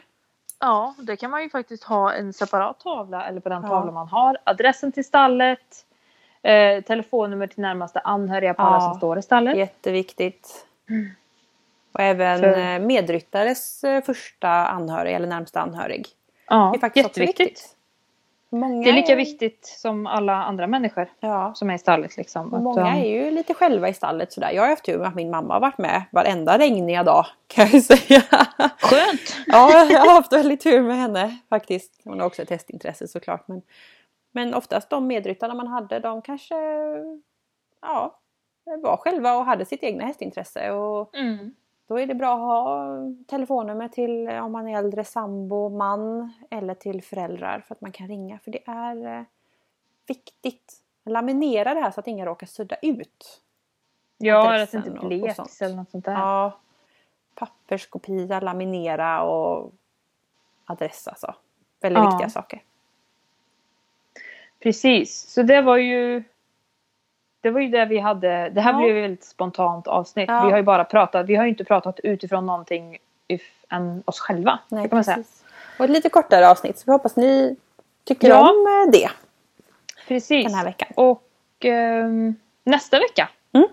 Ja, 0.65 0.95
det 0.99 1.17
kan 1.17 1.31
man 1.31 1.43
ju 1.43 1.51
faktiskt 1.51 1.85
ha 1.85 2.13
en 2.13 2.33
separat 2.33 2.81
tavla 2.81 3.27
eller 3.27 3.41
på 3.41 3.49
den 3.49 3.63
Ja. 3.63 3.69
tavla 3.69 3.93
man 3.93 4.09
har. 4.09 4.39
Adressen 4.45 4.93
till 4.93 5.05
stallet, 5.05 5.87
eh, 6.43 6.81
telefonnummer 6.85 7.47
till 7.47 7.61
närmaste 7.61 8.01
anhöriga 8.01 8.55
på 8.55 8.63
alla 8.63 8.77
Ja. 8.77 8.81
som 8.81 8.95
står 8.95 9.19
i 9.19 9.23
stallet. 9.23 9.57
Jätteviktigt. 9.57 10.67
Och 11.93 12.01
även 12.01 12.39
För- 12.41 12.59
eh, 12.75 12.79
medryttares 12.79 13.85
eh, 13.85 14.03
första 14.03 14.49
anhörig 14.49 15.15
eller 15.15 15.27
närmsta 15.29 15.61
anhörig. 15.61 16.07
Ja, 16.49 16.71
Det 16.73 16.79
är 16.79 16.81
faktiskt 16.81 17.07
också 17.07 17.21
jätteviktigt. 17.21 17.49
viktigt. 17.49 17.77
Många 18.53 18.83
Det 18.85 18.91
är 18.91 18.95
lika 18.95 19.15
viktigt 19.15 19.67
som 19.67 20.07
alla 20.07 20.33
andra 20.45 20.67
människor 20.67 21.09
Ja. 21.21 21.53
som 21.55 21.71
är 21.71 21.75
i 21.75 21.79
stallet. 21.79 22.17
Liksom. 22.17 22.49
Och 22.53 22.57
Att, 22.57 22.63
många 22.63 22.81
um, 22.81 22.87
är 22.87 23.05
ju 23.05 23.31
lite 23.31 23.55
själva 23.55 23.89
i 23.89 23.95
stallet 23.95 24.33
sådär. 24.33 24.51
Jag 24.51 24.63
har 24.63 24.69
haft 24.69 24.85
tur 24.85 24.99
med 24.99 25.09
att 25.09 25.15
min 25.15 25.31
mamma 25.31 25.55
har 25.55 25.61
varit 25.61 25.79
med 25.79 26.03
varenda 26.13 26.59
regniga 26.59 27.03
dag 27.03 27.27
kan 27.47 27.69
jag 27.73 27.83
säga. 27.83 28.21
Skönt! 28.81 29.37
Ja, 29.47 29.85
jag 29.91 30.01
har 30.01 30.13
haft 30.15 30.33
väldigt 30.33 30.61
tur 30.61 30.83
med 30.83 30.97
henne 30.97 31.39
faktiskt. 31.49 32.01
Hon 32.05 32.21
har 32.21 32.27
också 32.27 32.43
ett 32.43 32.51
hästintresse 32.51 33.09
såklart. 33.09 33.49
Men, 33.49 33.63
men 34.33 34.55
oftast 34.55 34.91
de 34.91 35.07
medryttarna 35.07 35.55
man 35.55 35.67
hade 35.67 35.99
de 35.99 36.23
kanske 36.23 36.55
ja, 37.83 38.19
var 38.83 38.97
själva 38.97 39.37
och 39.37 39.45
hade 39.45 39.65
sitt 39.65 39.83
egna 39.83 40.05
hästintresse. 40.05 40.71
Och 40.71 41.15
Mm. 41.17 41.55
Då 41.93 41.99
är 41.99 42.07
det 42.07 42.15
bra 42.15 42.35
att 42.35 42.41
ha 42.41 42.97
telefonnummer 43.27 43.89
till 43.89 44.29
eh, 44.29 44.45
om 44.45 44.53
man 44.53 44.69
är 44.69 44.79
äldre 44.79 45.05
sambo, 45.05 45.69
man 45.69 46.33
eller 46.51 46.75
till 46.75 47.03
föräldrar 47.03 47.61
för 47.61 47.75
att 47.75 47.81
man 47.81 47.93
kan 47.93 48.09
ringa. 48.09 48.39
För 48.39 48.51
det 48.51 48.63
är 48.67 49.19
eh, 49.19 49.25
viktigt. 50.07 50.75
Laminera 51.05 51.75
det 51.75 51.81
här 51.81 51.91
så 51.91 52.01
att 52.01 52.07
ingen 52.07 52.27
råkar 52.27 52.47
sudda 52.47 52.77
ut. 52.83 53.41
Ja, 54.19 54.55
eller 54.55 54.65
att 54.65 54.71
det 54.71 54.77
inte 54.79 55.07
bleks 55.07 55.63
eller 55.63 55.77
något 55.77 55.91
sånt 55.91 56.05
där. 56.05 56.13
Ja, 56.13 56.59
papperskopia, 57.35 58.41
laminera 58.41 59.23
och 59.23 59.73
adress 60.65 61.09
alltså. 61.09 61.35
Väldigt 61.81 62.03
Ja. 62.03 62.11
viktiga 62.11 62.29
saker. 62.31 62.63
Precis, 64.59 65.33
så 65.33 65.43
det 65.43 65.63
var 65.63 65.77
ju 65.77 66.25
det 67.43 67.51
var 67.51 67.61
ju 67.61 67.69
det 67.69 67.85
vi 67.85 67.99
hade. 67.99 68.49
Det 68.51 68.61
här 68.61 68.73
Ja. 68.73 68.79
blev 68.79 68.97
ju 68.97 69.13
ett 69.13 69.25
spontant 69.25 69.87
avsnitt. 69.87 70.29
Ja. 70.29 70.45
Vi 70.45 70.51
har 70.51 70.59
ju 70.59 70.63
bara 70.65 70.85
pratat. 70.85 71.27
Vi 71.27 71.35
har 71.37 71.45
ju 71.45 71.51
inte 71.51 71.65
pratat 71.65 72.01
utifrån 72.01 72.47
någonting 72.47 72.99
än 73.71 74.03
oss 74.07 74.21
själva. 74.21 74.59
Nej, 74.69 74.89
kan 74.89 74.97
man 74.97 75.05
säga. 75.05 75.17
precis. 75.17 75.45
Och 75.79 75.85
ett 75.85 75.91
lite 75.91 76.09
kortare 76.09 76.51
avsnitt 76.51 76.79
så 76.79 76.85
vi 76.87 76.93
hoppas 76.93 77.17
ni 77.17 77.57
tycker 78.05 78.29
Ja. 78.29 78.51
om 78.51 78.67
eh, 78.87 78.91
det 78.93 79.09
Precis. 80.09 80.47
den 80.47 80.55
här 80.55 80.65
veckan. 80.65 80.89
Och 80.97 81.25
ehm, 81.65 82.35
nästa 82.65 82.99
vecka 82.99 83.29
Mm. 83.53 83.69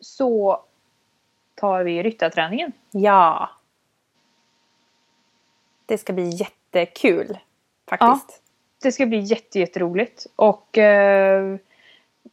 så 0.00 0.60
tar 1.54 1.82
vi 1.84 2.02
ryttarträningen. 2.02 2.72
Ja. 2.90 3.50
Det 5.86 5.98
ska 5.98 6.12
bli 6.12 6.28
jättekul 6.30 7.38
faktiskt. 7.88 8.42
Det 8.82 8.92
ska 8.92 9.06
bli 9.06 9.18
jätte, 9.18 9.58
jätteroligt. 9.58 10.26
Och 10.36 10.78
eh, 10.78 11.56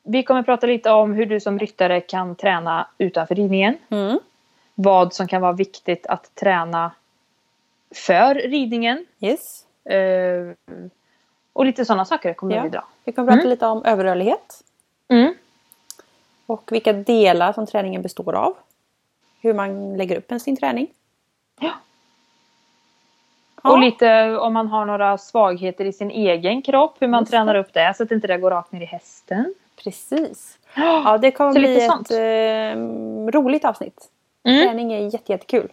vi 0.03 0.23
kommer 0.23 0.43
prata 0.43 0.67
lite 0.67 0.91
om 0.91 1.13
hur 1.13 1.25
du 1.25 1.39
som 1.39 1.59
ryttare 1.59 2.01
kan 2.01 2.35
träna 2.35 2.87
utanför 2.97 3.35
ridningen. 3.35 3.77
Mm. 3.89 4.19
Vad 4.75 5.13
som 5.13 5.27
kan 5.27 5.41
vara 5.41 5.53
viktigt 5.53 6.07
att 6.07 6.35
träna 6.35 6.91
för 7.95 8.35
ridningen. 8.35 9.05
Yes. 9.19 9.65
Eh, 9.85 10.53
och 11.53 11.65
lite 11.65 11.85
sådana 11.85 12.05
saker 12.05 12.33
kommer 12.33 12.55
Ja. 12.55 12.63
vi 12.63 12.69
dra. 12.69 12.83
Vi 13.03 13.11
kommer 13.11 13.27
prata 13.27 13.39
Mm. 13.39 13.49
lite 13.49 13.65
om 13.65 13.85
överrörlighet 13.85 14.63
Mm. 15.07 15.33
och 16.45 16.71
vilka 16.71 16.93
delar 16.93 17.53
som 17.53 17.65
träningen 17.65 18.01
består 18.01 18.35
av. 18.35 18.57
Hur 19.41 19.53
man 19.53 19.97
lägger 19.97 20.17
upp 20.17 20.31
en 20.31 20.39
sin 20.39 20.57
träning. 20.57 20.87
Ja. 21.59 21.71
Ja. 23.63 23.71
Och 23.71 23.79
lite 23.79 24.37
om 24.37 24.53
man 24.53 24.67
har 24.67 24.85
några 24.85 25.17
svagheter 25.17 25.85
i 25.85 25.93
sin 25.93 26.11
egen 26.11 26.61
kropp. 26.61 26.95
Hur 26.99 27.07
man 27.07 27.21
Just 27.21 27.31
tränar 27.31 27.53
det. 27.53 27.59
upp 27.59 27.73
det 27.73 27.93
så 27.97 28.03
att 28.03 28.11
inte 28.11 28.27
det 28.27 28.37
går 28.37 28.51
rakt 28.51 28.71
ner 28.71 28.81
i 28.81 28.85
hästen. 28.85 29.53
Precis. 29.83 30.57
Ja, 30.75 31.17
det 31.17 31.31
kommer 31.31 31.53
Så 31.53 31.59
bli 31.59 31.77
ett 31.85 31.91
sånt. 31.91 32.11
eh, 32.11 33.37
roligt 33.39 33.65
avsnitt. 33.65 34.09
Mm. 34.43 34.67
Träning 34.67 34.93
är 34.93 35.13
jätte, 35.13 35.31
jättekul. 35.31 35.69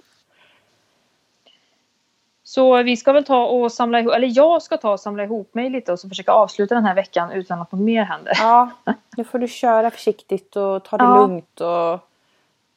Så 2.45 2.83
vi 2.83 2.97
ska 2.97 3.13
väl 3.13 3.25
ta 3.25 3.47
och 3.47 3.73
samla 3.73 4.01
ihop, 4.01 4.13
eller 4.15 4.31
jag 4.37 4.63
ska 4.63 4.77
ta 4.77 4.93
och 4.93 5.01
samla 5.01 5.25
ihop 5.25 5.55
mig 5.55 5.71
lite 5.71 5.93
och 5.93 6.01
så 6.01 6.09
försöka 6.09 6.33
avsluta 6.33 6.75
den 6.75 6.85
här 6.85 6.95
veckan 6.95 7.33
utan 7.33 7.61
att 7.61 7.73
något 7.73 7.81
mer 7.81 8.03
händer. 8.05 8.33
Ja, 8.41 8.71
nu 9.17 9.25
får 9.25 9.39
du 9.39 9.49
köra 9.49 9.91
försiktigt 9.91 10.57
och 10.57 10.85
ta 10.85 10.97
det 10.99 11.05
Ja. 11.05 11.15
lugnt. 11.21 11.61
Och... 11.61 12.01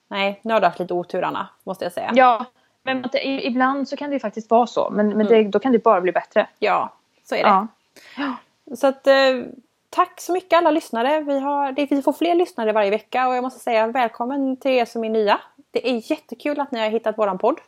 Nej, 0.08 0.40
nu 0.44 0.54
har 0.54 0.62
du 0.62 0.68
haft 0.68 0.80
lite 0.80 0.94
otur 0.94 1.24
Anna, 1.24 1.48
måste 1.64 1.86
jag 1.86 1.92
säga. 1.94 2.12
Ja, 2.16 2.46
men 2.84 3.06
ibland 3.24 3.90
så 3.90 3.98
kan 3.98 4.10
det 4.10 4.14
ju 4.14 4.20
faktiskt 4.20 4.50
vara 4.52 4.68
så. 4.68 4.90
Men, 4.90 5.08
men 5.08 5.28
Mm. 5.28 5.44
det, 5.44 5.50
då 5.50 5.60
kan 5.60 5.72
det 5.72 5.84
bara 5.84 6.02
bli 6.02 6.12
bättre. 6.12 6.48
Ja, 6.60 6.94
så 7.24 7.36
är 7.36 7.44
det. 7.44 7.50
Ja. 7.50 7.68
Så 8.76 8.88
att, 8.88 9.08
eh, 9.08 9.14
tack 9.90 10.22
så 10.22 10.34
mycket 10.34 10.58
alla 10.58 10.72
lyssnare. 10.72 11.22
Vi, 11.22 11.40
har, 11.40 11.72
det, 11.72 11.86
vi 11.92 12.02
får 12.02 12.14
fler 12.14 12.36
lyssnare 12.36 12.72
varje 12.72 12.90
vecka 12.90 13.28
och 13.28 13.36
jag 13.36 13.42
måste 13.44 13.60
säga 13.60 13.88
välkommen 13.88 14.58
till 14.58 14.72
er 14.72 14.86
som 14.86 15.04
är 15.04 15.10
nya. 15.10 15.40
Det 15.72 15.90
är 15.90 16.12
jättekul 16.12 16.60
att 16.60 16.72
ni 16.72 16.80
har 16.80 16.90
hittat 16.90 17.18
våran 17.18 17.38
podd. 17.38 17.60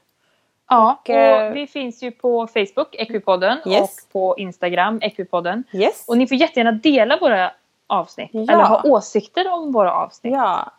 Ja, 0.70 0.98
och, 1.02 1.10
eh, 1.10 1.54
vi 1.54 1.68
finns 1.68 2.04
ju 2.04 2.12
på 2.12 2.48
Facebook, 2.48 2.96
Equipodden, 2.96 3.58
Yes. 3.66 3.82
och 4.06 4.12
på 4.14 4.36
Instagram, 4.38 5.00
Equipodden. 5.02 5.64
Yes. 5.72 6.06
Och 6.08 6.18
ni 6.18 6.28
får 6.28 6.38
jättegärna 6.38 6.72
dela 6.72 7.18
våra 7.18 7.52
avsnitt. 7.88 8.30
Ja. 8.34 8.42
Eller 8.54 8.64
ha 8.64 8.84
åsikter 8.84 9.52
om 9.52 9.72
våra 9.72 9.94
avsnitt. 9.94 10.34
Ja. 10.34 10.72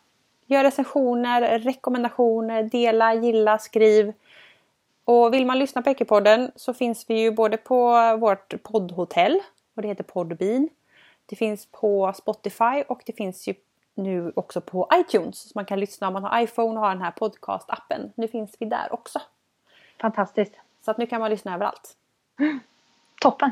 Gör 0.46 0.64
recensioner, 0.64 1.59
rekommendationer, 1.59 2.62
dela, 2.62 3.14
gilla, 3.14 3.59
skriv. 3.59 4.12
Och 5.05 5.35
vill 5.35 5.46
man 5.46 5.59
lyssna 5.59 5.83
på 5.83 5.90
Ekipodden 5.90 6.52
så 6.57 6.74
finns 6.74 7.11
vi 7.11 7.20
ju 7.20 7.31
både 7.31 7.57
på 7.57 7.76
vårt 8.16 8.62
poddhotell 8.62 9.40
och 9.76 9.83
det 9.83 9.88
heter 9.88 10.05
Podbean. 10.05 10.68
Det 11.27 11.37
finns 11.37 11.67
på 11.67 12.13
Spotify 12.13 12.83
och 12.89 13.03
det 13.07 13.13
finns 13.13 13.49
ju 13.49 13.55
nu 13.95 14.33
också 14.37 14.61
på 14.61 14.89
iTunes. 14.95 15.39
Så 15.49 15.53
man 15.55 15.65
kan 15.65 15.81
lyssna 15.81 16.07
om 16.07 16.13
man 16.13 16.25
har 16.25 16.41
iPhone 16.41 16.75
och 16.75 16.81
har 16.81 16.89
den 16.89 17.03
här 17.03 17.11
podcast-appen. 17.11 18.13
Nu 18.15 18.29
finns 18.29 18.57
vi 18.59 18.67
där 18.67 18.93
också. 18.93 19.21
Fantastiskt. 20.01 20.53
Så 20.85 20.91
att 20.91 20.99
nu 20.99 21.07
kan 21.07 21.21
man 21.21 21.31
lyssna 21.31 21.55
överallt. 21.55 21.97
Toppen. 23.21 23.51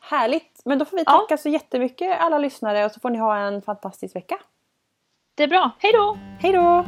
Härligt! 0.00 0.60
Men 0.64 0.78
då 0.78 0.84
får 0.84 0.96
vi 0.96 1.02
Ja. 1.06 1.12
tacka 1.18 1.36
så 1.36 1.48
jättemycket 1.48 2.20
alla 2.20 2.38
lyssnare 2.38 2.84
och 2.84 2.90
så 2.92 3.00
får 3.00 3.10
ni 3.10 3.18
ha 3.18 3.36
en 3.36 3.62
fantastisk 3.62 4.16
vecka. 4.16 4.38
Det 5.34 5.42
är 5.42 5.48
bra. 5.48 5.70
Hej 5.78 5.92
då! 5.92 6.18
Hej 6.40 6.52
då! 6.52 6.84